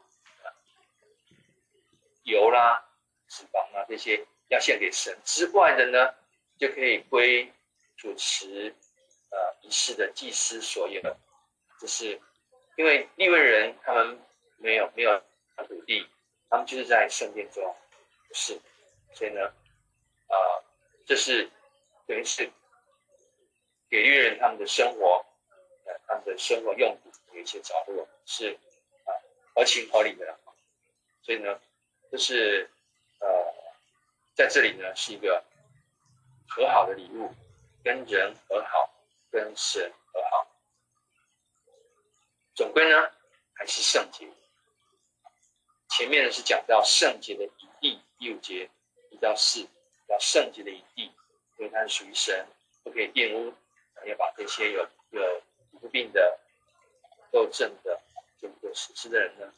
[2.25, 2.85] 油啦、
[3.29, 6.15] 脂肪啊这些要献给神之外的呢，
[6.59, 7.53] 就可以归
[7.97, 8.75] 主持
[9.31, 11.01] 呃仪式的祭司所有。
[11.81, 12.21] 这是
[12.77, 14.19] 因为利未人他们
[14.57, 15.23] 没有没有
[15.67, 16.07] 土地，
[16.49, 17.63] 他们就是在圣殿中，
[18.29, 18.59] 不是，
[19.15, 20.65] 所以呢，啊、呃，
[21.07, 21.49] 这是
[22.07, 22.51] 等于是
[23.91, 25.25] 给利未人他们的生活，
[25.85, 28.53] 呃，他们的生活用途有一些着落，是
[29.05, 29.11] 啊，
[29.55, 30.39] 合情合理的。
[31.23, 31.61] 所以呢，
[32.11, 32.71] 这是，
[34.39, 35.45] 在这里呢是一个。
[36.51, 37.31] 和好的礼物，
[37.85, 38.91] 跟人和好，
[39.31, 40.49] 跟神和好。
[42.55, 43.11] 总归呢，
[43.53, 44.27] 还是圣洁。
[45.91, 48.69] 前面呢是讲到圣洁的一地，第五节
[49.11, 49.69] 一到四，
[50.09, 51.13] 要圣洁的一地，
[51.59, 52.47] 因为它是属于神，
[52.83, 53.53] 不可以玷污，
[54.07, 55.21] 要把这些有有
[55.71, 56.41] 皮肤病的、
[57.31, 58.01] 痘症的、
[58.41, 59.53] 这个死尸的人呢，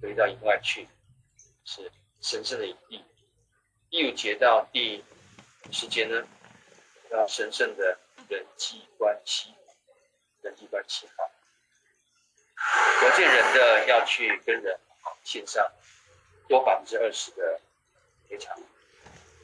[0.00, 0.86] 推到营外去，
[1.64, 3.04] 是神圣的一地。
[3.88, 5.02] 第五节到第
[5.70, 6.26] 十节呢，
[7.10, 7.96] 要神圣的
[8.28, 9.54] 人际关系，
[10.42, 11.30] 人际关系好。
[13.00, 14.78] 得罪人的要去跟人
[15.22, 15.64] 线上
[16.48, 17.60] 多百分之二十的
[18.28, 18.58] 赔偿，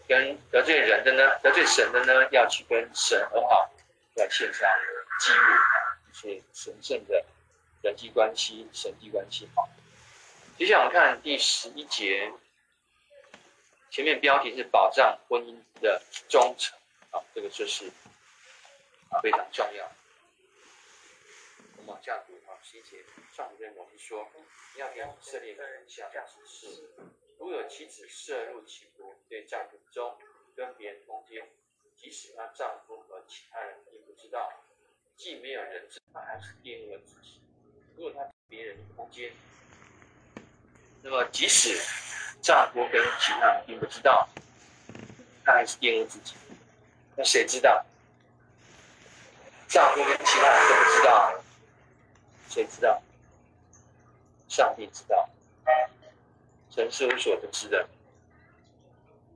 [0.09, 3.71] 跟得罪人的呢，得罪神的呢，要去跟神和好，
[4.17, 4.69] 在线上
[5.21, 7.25] 祭物，所以神圣的
[7.83, 9.69] 人际关系，神际关系好。
[10.59, 12.33] 接下来我们看第十一节，
[13.93, 16.75] 前面标题是保障婚姻的忠诚。
[17.11, 17.87] 啊，这个就是
[19.11, 19.87] 啊非常重要。
[21.77, 23.05] 我们往下读啊，十一节
[23.37, 24.27] 上面我们说，
[24.77, 26.89] 要给以色列人下指示：
[27.39, 30.17] 如有妻子涉入其国，对丈夫中
[30.57, 31.47] 跟别人通奸，
[31.95, 34.51] 即使她丈夫和其他人并不知道，
[35.19, 37.43] 既没有人知道，还是玷污了自己。
[37.95, 39.35] 如果她别人通奸，
[41.03, 41.79] 那么即使
[42.43, 44.29] 丈夫跟其他人并不知道，
[45.45, 46.35] 他还是玷污自己。
[47.17, 47.85] 那谁知道？
[49.69, 51.35] 丈夫跟其他人都不知道，
[52.51, 53.01] 谁知道？
[54.49, 55.31] 上帝知道，
[56.71, 57.89] 神是无所不知的。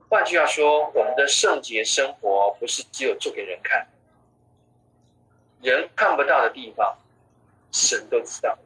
[0.08, 3.86] 换句话说，我们的圣洁生活不是只有做给人看，
[5.62, 6.98] 人看不到的地方，
[7.72, 8.58] 神都知道。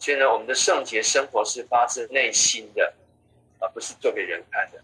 [0.00, 2.92] 所以呢，我们的圣洁生活是发自内心的，
[3.62, 4.78] 而不是做给人看的。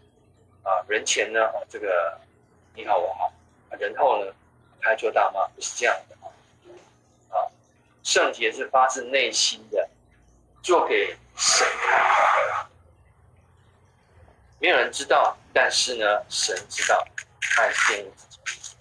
[0.63, 2.19] 啊，人前呢，这个。
[2.75, 3.33] 你好，我好，
[3.77, 4.33] 人后呢，
[4.81, 6.31] 开桌大骂，不是这样的啊！
[7.31, 7.51] 啊
[8.05, 9.89] 圣洁是发自内心的，
[10.63, 12.71] 做给神看，
[14.61, 17.05] 没有人知道，但是呢，神知道，
[17.41, 18.29] 他也是玷污自
[18.61, 18.77] 己。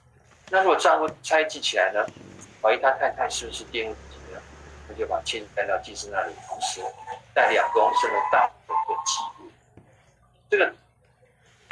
[0.52, 2.06] 那如果丈夫猜忌起来呢，
[2.62, 4.40] 怀疑他太太是不是玷污自己呢？
[4.88, 6.82] 他就把妻子带到祭司那里，同时
[7.34, 9.37] 带两公升的大麦粉的祭。
[10.50, 10.74] 这个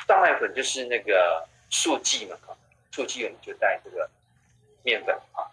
[0.08, 1.48] 大麦粉就是那个。
[1.68, 2.38] 素祭嘛，
[2.92, 4.10] 素祭我们就带这个
[4.84, 5.50] 面粉啊。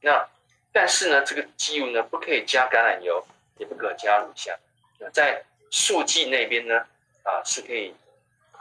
[0.00, 0.28] 那
[0.72, 3.24] 但是呢，这个鸡油呢，不可以加橄榄油，
[3.58, 4.58] 也不可加乳香。
[4.98, 6.74] 那在素祭那边呢，
[7.22, 7.94] 啊是可以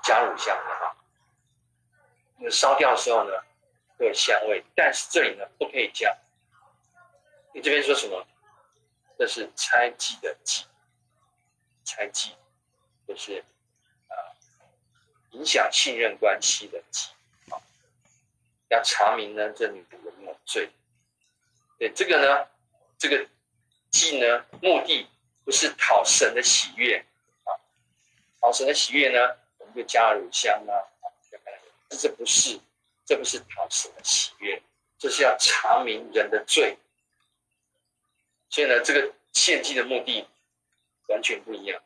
[0.03, 0.95] 加乳香的哈。
[2.37, 3.31] 那烧掉的时候呢，
[3.97, 6.15] 会有香味，但是这里呢不可以加。
[7.53, 8.27] 你这边说什么？
[9.17, 10.65] 这是猜忌的忌，
[11.89, 12.35] 猜忌
[13.07, 13.43] 就是
[14.07, 14.13] 啊。
[15.31, 17.09] 影响信任关系的忌，
[17.49, 17.57] 啊，
[18.69, 20.69] 要查明呢，这女人有没有罪？
[21.79, 22.47] 对这个呢，
[22.97, 23.27] 这个
[23.89, 25.07] 祭呢，目的
[25.43, 27.03] 不是讨神的喜悦，
[27.43, 27.49] 啊，
[28.39, 30.73] 讨神的喜悦呢，我们就加乳香啊，
[31.89, 32.59] 这这不是，
[33.05, 34.61] 这不是讨神的喜悦，
[34.99, 36.77] 这是要查明人的罪。
[38.49, 40.27] 所以呢，这个献祭的目的
[41.09, 41.81] 完全不一样。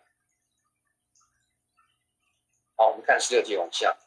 [2.75, 3.97] 好，我们看十六节往下，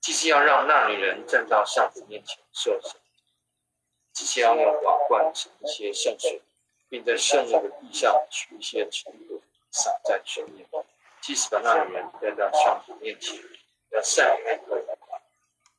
[0.00, 3.00] 即是要让那女人站到上主面前受审，
[4.12, 6.42] 祭司要用瓦罐盛一些圣水，
[6.88, 10.66] 并在圣人的地上取一些尘土洒在水面。
[11.20, 13.38] 祭司把那女人带到上主面前，
[13.90, 14.76] 要散开口，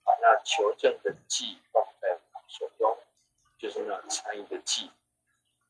[0.04, 2.98] 把那求证的祭放在手中，
[3.60, 4.90] 就是那参与的祭，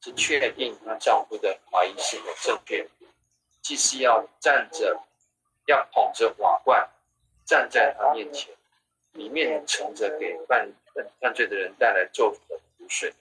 [0.06, 2.88] 是确定她丈夫的怀疑是否正确。
[3.64, 5.01] 祭司要站着。
[5.68, 6.88] 要捧着瓦罐
[7.43, 8.53] 站在他面前，
[9.14, 13.12] 里面盛着给犯犯犯罪的人带来咒诅的苦水。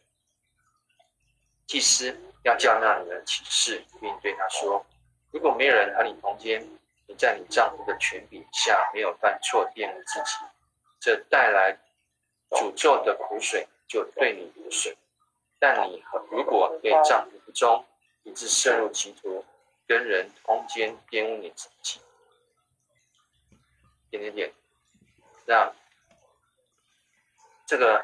[1.66, 4.84] 祭司要叫那女人起誓，并对她说
[5.32, 6.62] ：“如果没有人和你通奸，
[7.06, 10.36] 你在你丈夫的权柄下没有犯错玷污自己，
[11.00, 11.74] 这带来
[12.50, 14.94] 诅咒的苦水就对你无损。
[15.66, 17.82] 但你如果对丈夫不忠，
[18.24, 19.42] 以致陷入歧途，
[19.86, 22.02] 跟人通奸玷污你自己。”
[24.10, 24.52] 点点点，
[25.46, 25.72] 那
[27.64, 27.96] 这个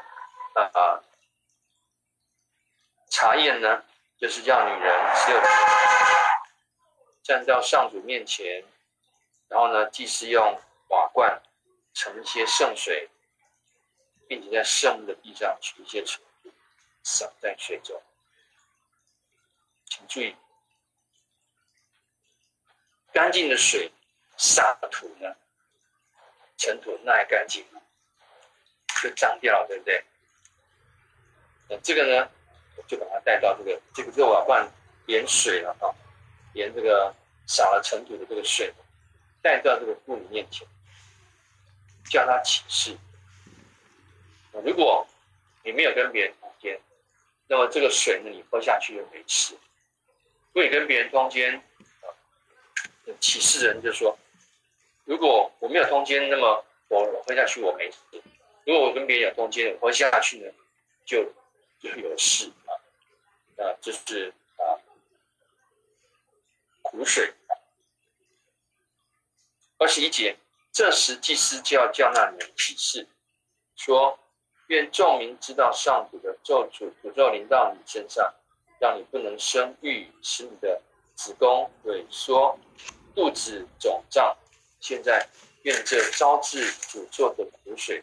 [0.55, 0.71] 啊。
[0.73, 1.03] 呃
[3.13, 3.83] 查验呢，
[4.17, 5.39] 就是叫女人只有
[7.21, 8.63] 站到上主面前，
[9.49, 10.57] 然后呢，祭司用
[10.87, 11.39] 瓦罐
[11.93, 13.09] 盛一些圣水，
[14.29, 16.23] 并且在圣物的地上取一些尘
[17.03, 18.01] 洒在水中。
[19.85, 20.35] 请注意，
[23.11, 23.91] 干净的水
[24.37, 25.35] 洒土呢，
[26.57, 27.65] 尘土那也干净，
[29.01, 30.03] 就脏掉了，对不对？
[31.69, 32.31] 那这个呢？
[32.87, 34.67] 就把它带到这个这个这个瓦罐
[35.05, 35.93] 连水了啊，
[36.53, 37.13] 盐这个
[37.45, 38.73] 洒了尘土的这个水，
[39.41, 40.67] 带到这个妇女面前，
[42.09, 42.97] 叫她起誓。
[44.63, 45.05] 如果
[45.63, 46.81] 你没有跟别人通奸，
[47.51, 49.53] 那么这个水呢，你喝下去就没事。
[50.53, 51.53] 如果你跟别人通奸，
[51.99, 52.07] 啊，
[53.19, 54.17] 启示人就说：
[55.03, 57.97] 如果我没有通奸，那么我我喝下去我没事；
[58.65, 60.49] 如果我跟别人有通奸，我喝下去呢，
[61.05, 61.25] 就
[61.81, 62.49] 就有事。
[62.65, 62.71] 啊，
[63.57, 64.63] 啊这是啊，
[66.83, 67.33] 苦水。
[69.77, 70.37] 二十一节，
[70.71, 73.05] 这时祭司就要叫那人启示，
[73.75, 74.17] 说：
[74.71, 78.33] 愿众民知道上主的咒诅诅咒临到你身上，
[78.79, 80.81] 让你不能生育，使你的
[81.13, 82.57] 子宫萎缩，
[83.13, 84.33] 肚子肿胀。
[84.79, 85.27] 现在
[85.63, 88.01] 愿这招致诅咒的苦水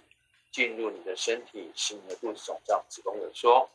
[0.53, 3.71] 进入你的身体，使你的肚子肿胀，子宫萎缩。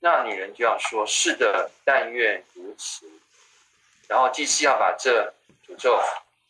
[0.00, 3.08] 那女人就要说：“是的，但愿如此。”
[4.08, 5.32] 然后祭司要把这
[5.64, 5.96] 诅咒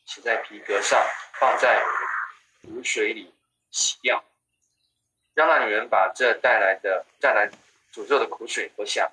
[0.07, 0.99] 写在皮革上，
[1.39, 1.85] 放在
[2.63, 3.31] 湖水里
[3.71, 4.25] 洗掉，
[5.37, 7.47] 让那女人把这带来的带来
[7.93, 9.13] 诅咒的苦水喝下。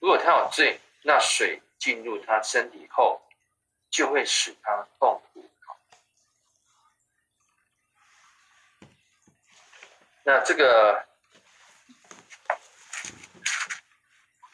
[0.00, 3.20] 如果她有罪，那水进入她身体后，
[3.90, 5.48] 就会使她痛苦。
[10.24, 11.04] 那这个。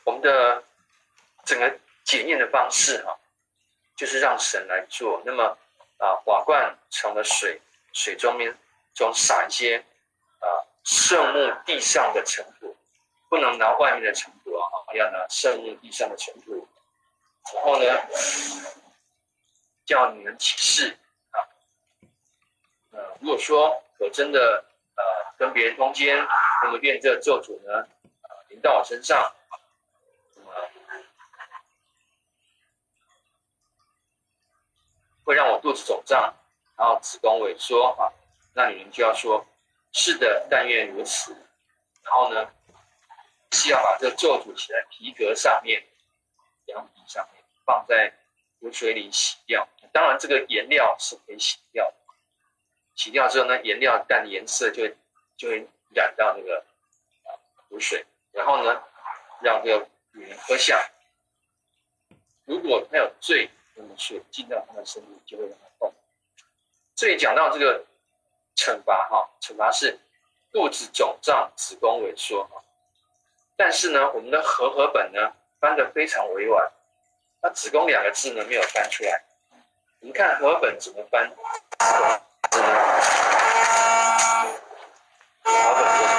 [0.03, 0.65] 我们的
[1.45, 3.17] 整个检验的方式哈，
[3.95, 5.23] 就是让神来做。
[5.25, 5.57] 那么
[5.99, 7.61] 啊，瓦罐盛了水，
[7.93, 8.59] 水中面
[8.93, 9.85] 中洒一些
[10.85, 12.77] 圣墓地上的尘土，
[13.29, 14.65] 不能拿外面的尘土啊，
[14.95, 16.67] 要拿圣墓地上的尘土。
[17.55, 17.85] 然后呢，
[19.85, 20.97] 叫你们起誓
[21.31, 21.39] 啊，
[22.93, 24.65] 呃，如果说我真的
[24.97, 25.03] 呃
[25.39, 26.27] 跟别人通奸，
[26.63, 27.81] 那么愿这咒诅呢
[28.23, 29.33] 啊临到我身上。
[35.23, 36.35] 会让我肚子肿胀，
[36.77, 38.11] 然后子宫萎缩啊，
[38.53, 39.47] 那女人就要说
[39.93, 41.33] ：“是的，但愿如此。”
[42.03, 42.51] 然后呢，
[43.53, 45.83] 是要把这个咒诅写在皮革上面，
[46.67, 48.13] 羊皮上面，放在
[48.59, 49.69] 湖水里洗掉。
[49.93, 51.95] 当然，这个颜料是可以洗掉的。
[52.95, 54.89] 洗掉之后呢，颜料淡颜色就
[55.37, 56.65] 就会染到那个
[57.69, 58.05] 湖水。
[58.33, 58.83] 然后呢，
[59.41, 60.91] 让这个女人喝下。
[62.45, 63.51] 如果她有罪。
[63.97, 65.95] 水进到她的身体，就会让她痛。
[66.95, 67.83] 这里讲到这个
[68.61, 69.99] 惩罚哈，惩罚是
[70.53, 72.61] 肚子肿胀、子宫萎缩哈。
[73.57, 76.71] 但是呢，我们的和合本呢翻得非常委婉，
[77.41, 79.25] 那“子宫”两个字呢没有翻出来。
[80.01, 81.43] 我们看和合本怎么翻子宫？
[85.43, 86.13] 和合本说什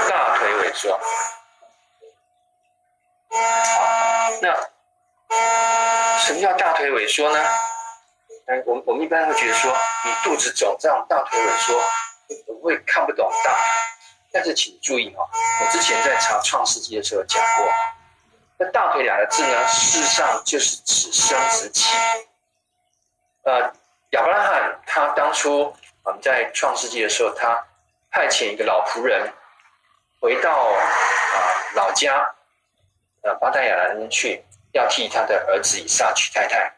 [0.00, 0.08] 么？
[0.08, 0.98] 大腿萎缩。
[3.28, 4.46] 好，那。
[6.20, 7.38] 什么叫大腿萎缩呢？
[8.46, 9.72] 哎，我们我们一般会觉得说，
[10.04, 11.82] 你肚子肿胀，大腿萎缩，
[12.46, 13.60] 我会看不懂大腿。
[14.32, 15.28] 但是请注意哈，
[15.60, 17.68] 我之前在查创世纪的时候讲过，
[18.58, 21.96] 那大腿两个字呢，事实上就是指生殖器。
[23.42, 23.72] 呃，
[24.10, 25.74] 亚伯拉罕他当初
[26.04, 27.66] 我们在创世纪的时候，他
[28.10, 29.32] 派遣一个老仆人
[30.20, 30.78] 回到啊、
[31.74, 32.32] 老家，
[33.22, 34.44] 呃巴旦亚兰去。
[34.72, 36.70] 要替他的儿子以撒娶太太，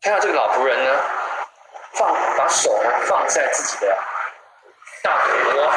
[0.00, 1.00] 看到这个老仆人呢，
[1.92, 3.98] 放把手呢放在自己的
[5.02, 5.72] 大腿窝，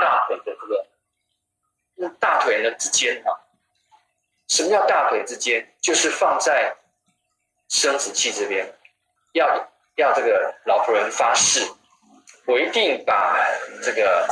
[0.00, 3.30] 大腿的这个大腿呢之间啊，
[4.48, 5.72] 什么叫大腿之间？
[5.80, 6.74] 就是放在
[7.68, 8.66] 生殖器这边，
[9.32, 9.46] 要
[9.96, 11.60] 要这个老仆人发誓，
[12.46, 13.36] 我一定把
[13.82, 14.26] 这个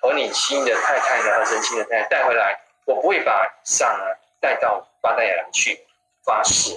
[0.00, 4.04] 和你亲的太太呢，和神亲的太太带回来，我不会把上呢
[4.40, 5.86] 带到巴旦亚兰去
[6.24, 6.72] 发誓。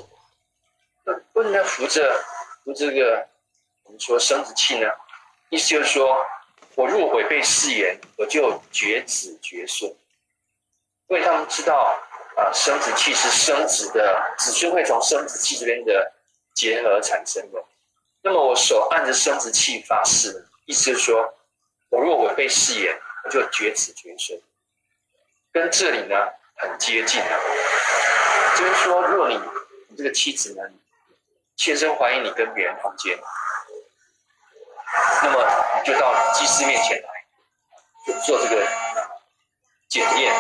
[1.09, 2.23] 那不能扶着
[2.63, 3.27] 扶这个
[3.83, 4.87] 我们说生殖器呢？
[5.49, 6.23] 意思就是说，
[6.75, 9.89] 我若违背誓言，我就绝子绝孙，
[11.07, 11.99] 因为他们知道
[12.35, 16.11] 啊，生殖器是生殖的子孙会从生殖器这边的
[16.53, 17.63] 结合产生的。
[18.21, 21.33] 那么我手按着生殖器发誓，意思是说，
[21.89, 24.39] 我如果违背誓言，我就绝子绝孙，
[25.51, 26.15] 跟这里呢
[26.57, 27.39] 很接近啊。
[28.55, 29.39] 就是说，若你
[29.87, 30.61] 你这个妻子呢，
[31.59, 33.19] 切身怀疑你跟别人通奸。
[35.21, 35.45] 那么
[35.75, 37.09] 你就到祭司面前来，
[38.07, 38.65] 就做这个
[39.89, 40.33] 检验。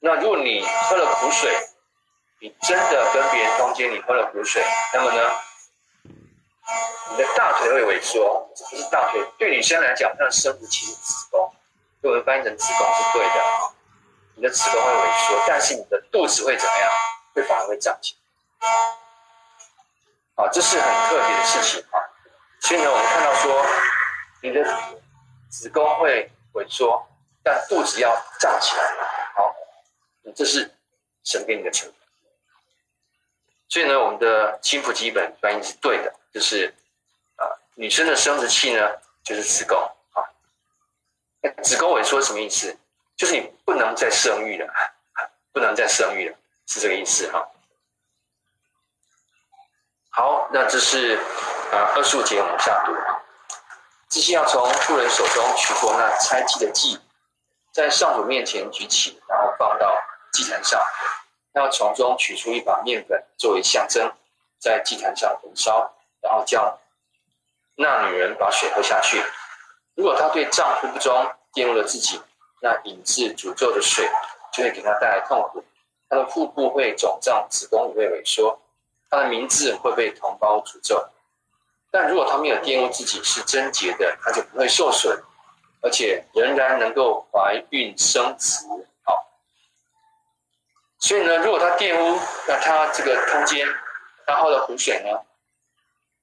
[0.00, 1.54] 那如果你喝了苦水，
[2.40, 4.64] 你真的跟别人通奸，你喝了苦水，
[4.94, 5.30] 那么呢，
[6.04, 11.52] 你的大腿会萎缩，这不是大腿，对女生来讲，那生殖器是子宫，
[12.00, 13.74] 我们翻译成子宫是对的。
[14.36, 16.90] 你的子宫会萎缩，但是你的肚子会怎么样？
[17.34, 19.03] 会反而会胀起来。
[20.36, 21.98] 啊，这是很特别的事情啊。
[22.60, 23.64] 所以呢，我们看到说，
[24.42, 24.64] 你的
[25.48, 27.06] 子宫会萎缩，
[27.42, 28.82] 但肚子要胀起来。
[29.36, 29.54] 好，
[30.34, 30.70] 这是
[31.24, 31.94] 神给你的惩罚。
[33.68, 36.72] 所以呢，我们的新普基本翻译是对的，就是
[37.36, 39.76] 啊，女生的生殖器呢，就是子宫
[40.12, 40.22] 啊。
[41.62, 42.76] 子宫萎缩什么意思？
[43.16, 44.72] 就是你不能再生育了，
[45.52, 47.48] 不能再生育了，是这个意思哈。
[50.16, 51.18] 好，那这是。
[51.72, 52.92] 啊，二十五节我们下读。
[54.08, 57.00] 祭司要从妇人手中取过那拆祭的祭，
[57.72, 59.92] 在上主面前举起，然后放到
[60.32, 60.80] 祭坛上。
[61.54, 64.12] 要从中取出一把面粉作为象征，
[64.60, 66.78] 在祭坛上焚烧，然后叫
[67.74, 69.20] 那女人把水喝下去。
[69.96, 72.22] 如果她对丈夫不忠，玷污了自己，
[72.60, 74.08] 那引致诅咒的水
[74.52, 75.64] 就会给她带来痛苦。
[76.08, 78.60] 她的腹部会肿胀，子宫也会萎缩，
[79.10, 81.08] 他的名字会被同胞诅咒。
[81.90, 85.16] 但如果他没有玷污自己，是贞洁的，他就不会受损，
[85.80, 88.66] 而且仍然能够怀孕生子。
[89.04, 89.14] 好，
[90.98, 93.68] 所以呢，如果他玷污，那他这个通奸，
[94.26, 95.20] 他喝了苦水呢，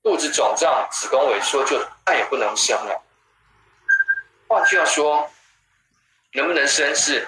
[0.04, 3.02] 肚子肿胀，子宫萎缩，就再也不能生了。
[4.50, 5.30] 换句话说，
[6.34, 7.26] 能不能生是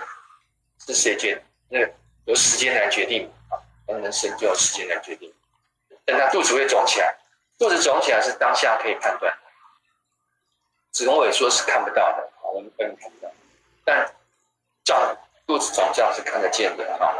[0.85, 1.41] 是谁决？
[1.69, 1.89] 那个
[2.25, 3.55] 由时间来决定啊，
[3.87, 5.33] 能不能生就由时间来决定。
[6.05, 7.17] 等他肚子会肿起来。
[7.59, 9.37] 肚子肿起来是当下可以判断的，
[10.91, 13.31] 子宫萎缩是看不到的，我们根本看不到。
[13.85, 14.13] 但
[14.83, 17.13] 胀肚子肿胀是看得见的啊。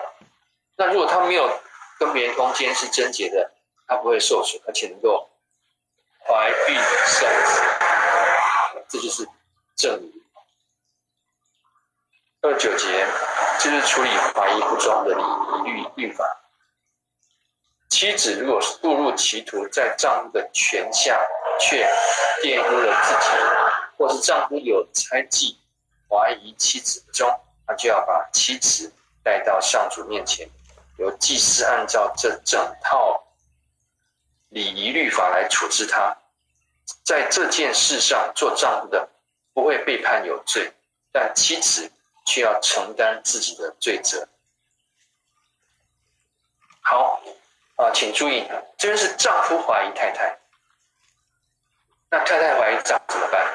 [0.75, 1.59] 那如果他没有
[1.99, 3.51] 跟别人通奸是贞洁的，
[3.87, 5.29] 他不会受损，而且能够
[6.27, 7.61] 怀孕生子，
[8.89, 9.27] 这就是
[9.75, 10.23] 正义。
[12.41, 13.05] 二九节
[13.59, 16.25] 就是处理怀疑不忠的礼仪律律法。
[18.03, 21.17] 妻子如果是误入歧途，在丈夫的权下
[21.57, 21.87] 却
[22.43, 23.29] 玷污了自己，
[23.97, 25.57] 或是丈夫有猜忌、
[26.09, 28.91] 怀疑妻子不忠，他就要把妻子
[29.23, 30.45] 带到上主面前，
[30.97, 33.23] 由祭司按照这整套
[34.49, 36.13] 礼仪律法来处置他。
[37.05, 39.07] 在这件事上，做丈夫的
[39.53, 40.73] 不会被判有罪，
[41.13, 41.89] 但妻子
[42.25, 44.27] 却要承担自己的罪责。
[46.81, 47.21] 好。
[47.83, 48.47] 啊，请注意，
[48.77, 50.39] 这边是丈夫怀疑太太，
[52.09, 53.45] 那太太怀疑丈夫怎么办？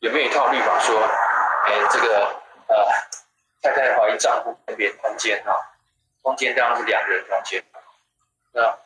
[0.00, 1.00] 有没有一套律法说，
[1.64, 2.86] 哎，这个呃，
[3.62, 5.58] 太太怀疑丈夫跟别人通奸哈，
[6.22, 7.64] 通奸当然是两个人通奸，
[8.52, 8.78] 那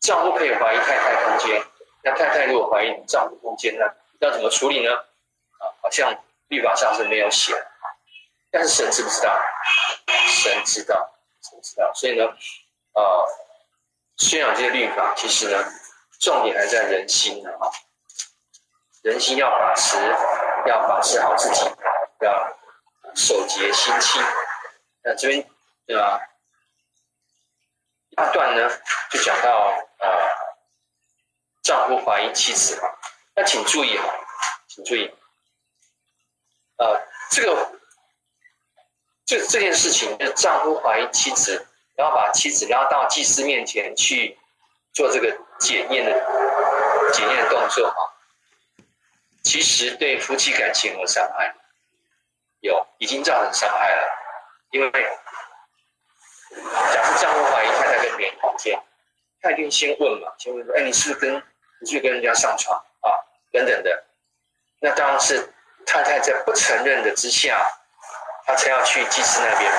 [0.00, 1.62] 丈夫可以怀疑太太通奸，
[2.02, 4.96] 那太太如果怀疑丈夫通奸，那要怎么处理呢？
[5.58, 6.16] 啊，好像
[6.48, 7.52] 律法上是没有写，
[8.50, 9.38] 但是神知不知道？
[10.28, 11.12] 神知道，
[11.42, 12.24] 神知道，所以呢，
[12.94, 13.26] 啊。
[14.20, 15.64] 宣扬这些律法，其实呢，
[16.20, 17.72] 重点还在人心呢啊！
[19.02, 19.96] 人心要把持，
[20.66, 21.64] 要把持好自己，
[22.20, 22.58] 要
[23.14, 24.22] 守节心清。
[25.02, 25.50] 那这边
[25.86, 26.20] 对吧？
[28.10, 28.70] 一段呢，
[29.10, 30.08] 就讲到呃，
[31.62, 32.94] 丈夫怀疑妻子哈，
[33.34, 34.04] 那请注意哈，
[34.68, 35.10] 请注意，
[36.76, 37.72] 呃，这个
[39.24, 41.66] 这这件事情，就是丈夫怀疑妻子。
[42.00, 44.38] 然后把妻子拉到祭司面前去
[44.94, 46.12] 做这个检验的
[47.12, 48.00] 检验的动作啊，
[49.42, 51.54] 其实对夫妻感情有伤害，
[52.60, 54.08] 有已经造成伤害了。
[54.70, 54.90] 因为
[56.90, 58.80] 假设丈夫怀疑太太跟别人通奸，
[59.42, 61.36] 他一定先问嘛，先问说：“哎，你是不是跟
[61.80, 63.12] 你是不是跟人家上床啊？”
[63.52, 64.04] 等等的。
[64.80, 65.52] 那当然是
[65.84, 67.62] 太太在不承认的之下，
[68.46, 69.70] 他才要去祭司那边。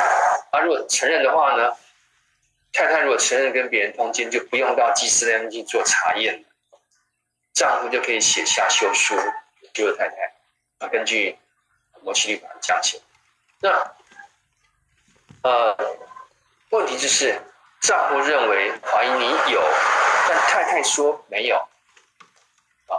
[0.51, 1.75] 啊，如果承认的话呢，
[2.73, 6.45] 太太如果承认跟别人通奸，就不用到祭司那边去做查验，
[7.53, 9.15] 丈夫就可以写下休书，
[9.73, 10.15] 救太太。
[10.79, 11.37] 啊，根据
[12.01, 13.01] 摩西律法讲起，
[13.59, 13.95] 那
[15.43, 15.77] 呃，
[16.69, 17.39] 问题就是
[17.81, 19.61] 丈夫认为怀疑你有，
[20.27, 21.57] 但太太说没有。
[22.87, 22.97] 啊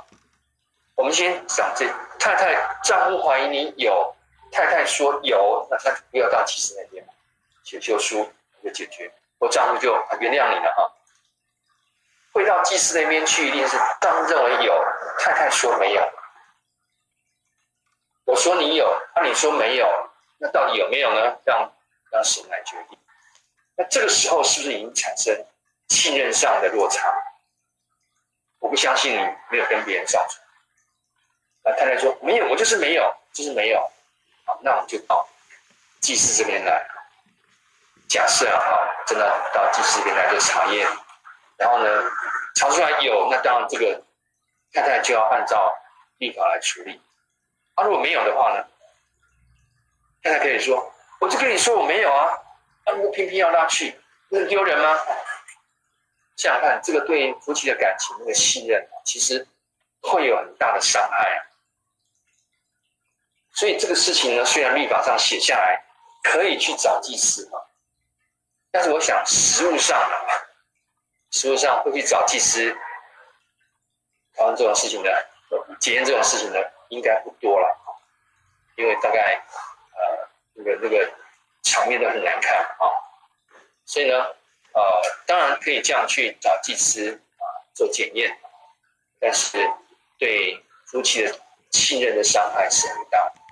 [0.94, 1.86] 我们先讲这
[2.20, 2.54] 太太，
[2.84, 4.14] 丈夫怀疑你有，
[4.52, 7.04] 太太说有，那他不要到祭司那边
[7.64, 8.30] 写休书
[8.62, 9.10] 就解决，
[9.42, 10.88] 我丈夫就原谅你了哈。
[12.32, 14.84] 会到祭司那边去，一定是丈夫认为有，
[15.18, 16.12] 太太说没有。
[18.24, 19.88] 我说你有，那你说没有，
[20.38, 21.36] 那到底有没有呢？
[21.44, 21.72] 让
[22.12, 22.96] 让神来决定。
[23.74, 25.36] 那这个时候是不是已经产生
[25.88, 27.12] 信任上的落差？
[28.60, 29.18] 我不相信你
[29.50, 30.40] 没有跟别人上床。
[31.64, 33.90] 那太太说没有，我就是没有，就是没有。
[34.44, 35.28] 好，那我们就到
[36.00, 36.88] 祭司这边来。
[38.12, 38.60] 假设啊，
[39.06, 40.86] 真的到祭司这边来做查验，
[41.56, 41.88] 然后呢，
[42.54, 44.02] 查出来有，那当然这个
[44.70, 45.74] 太太就要按照
[46.18, 47.00] 律法来处理。
[47.74, 48.62] 啊，如果没有的话呢，
[50.22, 52.36] 太太可以说，我就跟你说我没有啊，
[52.84, 53.98] 那如果偏偏要拉去，
[54.28, 55.00] 那是丢人吗？
[56.36, 59.48] 想想看，这个对夫妻的感情那个信任，其实
[60.02, 61.46] 会有很大的伤害。
[63.54, 65.82] 所以这个事情呢，虽然律法上写下来
[66.22, 67.58] 可以去找祭司嘛，
[68.72, 70.16] 但是我想实物上呢，
[71.30, 72.74] 实物上会去找祭司，
[74.32, 75.28] 发生这种事情的，
[75.78, 77.68] 检验这种事情的，应该不多了，
[78.76, 79.44] 因为大概
[79.94, 81.12] 呃那个那个
[81.62, 82.88] 场面都很难看啊，
[83.84, 84.16] 所以呢，
[84.72, 84.82] 呃，
[85.26, 87.44] 当然可以这样去找祭司啊
[87.74, 88.34] 做检验，
[89.20, 89.70] 但是
[90.18, 91.38] 对夫妻的
[91.70, 93.42] 信任的伤害是很大的。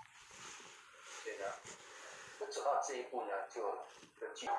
[2.51, 3.61] 走到这一步呢，就
[4.19, 4.51] 就进，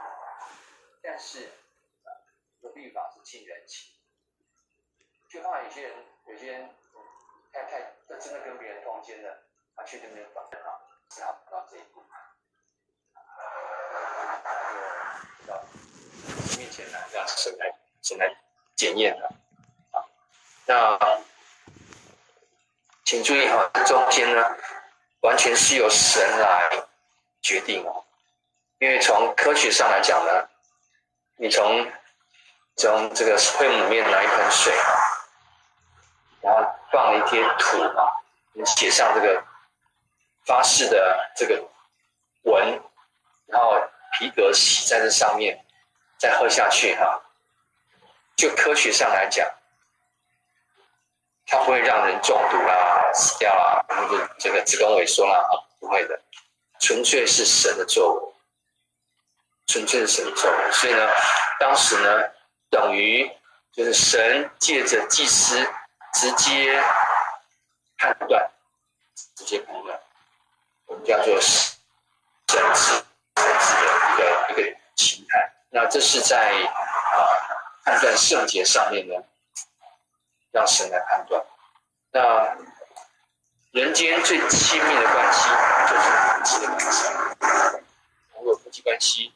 [1.01, 1.49] 但是，
[2.61, 3.91] 这个律法是近人情，
[5.29, 5.97] 就怕有些人，
[6.27, 6.69] 有些人
[7.51, 9.43] 太太他真的跟别人通奸了，
[9.75, 12.03] 他确定没有办法，只好到这一步，
[15.39, 15.63] 就到
[16.57, 18.35] 面前来让神来神来
[18.75, 19.27] 检验了
[19.91, 20.05] 啊。
[20.65, 21.21] 那
[23.03, 24.57] 请注意哈，中间呢，
[25.21, 26.87] 完全是由神来。
[27.43, 28.05] 决定哦，
[28.77, 30.47] 因为从科学上来讲呢，
[31.41, 31.91] 你从
[32.75, 34.71] 从这个会母面拿一盆水，
[36.39, 38.13] 然后放了一些土啊，
[38.53, 39.43] 你写上这个
[40.45, 41.67] 发誓的这个
[42.43, 42.79] 文，
[43.47, 43.75] 然后
[44.19, 45.65] 皮革洗在这上面，
[46.19, 47.19] 再喝下去哈，
[48.35, 49.49] 就科学上来讲，
[51.47, 56.21] 它不会让人中毒啦、死掉啦，或者这个子宫萎缩啦啊，不会的。
[56.79, 58.30] 纯粹是神的作为，
[59.71, 61.07] 纯粹是神的作，所以呢，
[61.57, 62.29] 当时呢，
[62.69, 63.31] 等于
[63.71, 65.65] 就是神借着祭司
[66.13, 66.83] 直接
[67.97, 68.51] 判断，
[69.37, 69.97] 直接判断，
[70.87, 71.77] 我们叫做神
[72.49, 75.53] 智神智的一个一个形态。
[75.69, 77.23] 那这是在啊
[77.85, 79.15] 判断圣洁上面呢，
[80.51, 81.41] 让神来判断。
[82.11, 82.57] 那
[83.71, 85.47] 人间最亲密的关系
[85.87, 86.21] 就是。
[86.41, 87.07] 夫妻的关系，
[88.33, 89.31] 如果夫妻关系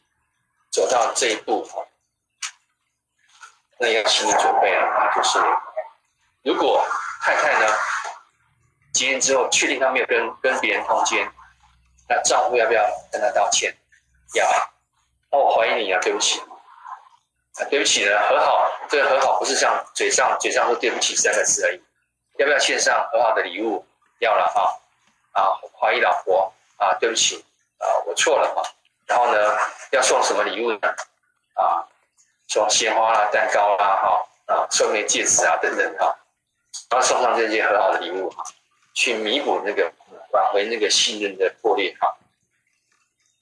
[0.76, 1.66] 走到这一步，
[3.78, 5.40] 那要心理准备了，就是
[6.44, 6.86] 如果
[7.22, 7.74] 太太呢
[8.92, 11.32] 结婚之后确定她没有跟跟别人通奸，
[12.10, 13.74] 那丈夫要不要跟她道歉？
[14.34, 14.46] 要。
[15.32, 16.42] 那我怀疑你啊，对不起。
[16.42, 21.82] 啊，对不起呢，和好，这个和好不是像嘴上嘴上说对不起三个字而已，
[22.38, 23.88] 要不要献上和好的礼物？
[24.20, 26.52] 要了啊，啊，我怀疑老婆。
[26.76, 27.46] 啊，对不起，
[27.78, 28.62] 啊，我错了嘛。
[29.06, 29.38] 然后呢，
[29.92, 30.80] 要送什么礼物呢？
[31.54, 31.88] 啊，
[32.48, 36.18] 送鲜花啦、蛋糕啦，哈，啊，送枚戒指啊，等等，哈，
[36.90, 38.44] 然后送上这些很好的礼物，哈，
[38.94, 39.92] 去弥补那个
[40.32, 42.18] 挽回那个信任的破裂，哈。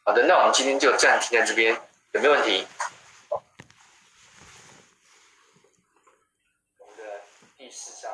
[0.06, 1.74] 好的，那我们今天就暂停在这边，
[2.12, 2.68] 有没有问题？
[6.78, 7.22] 我们的
[7.58, 8.12] 第四章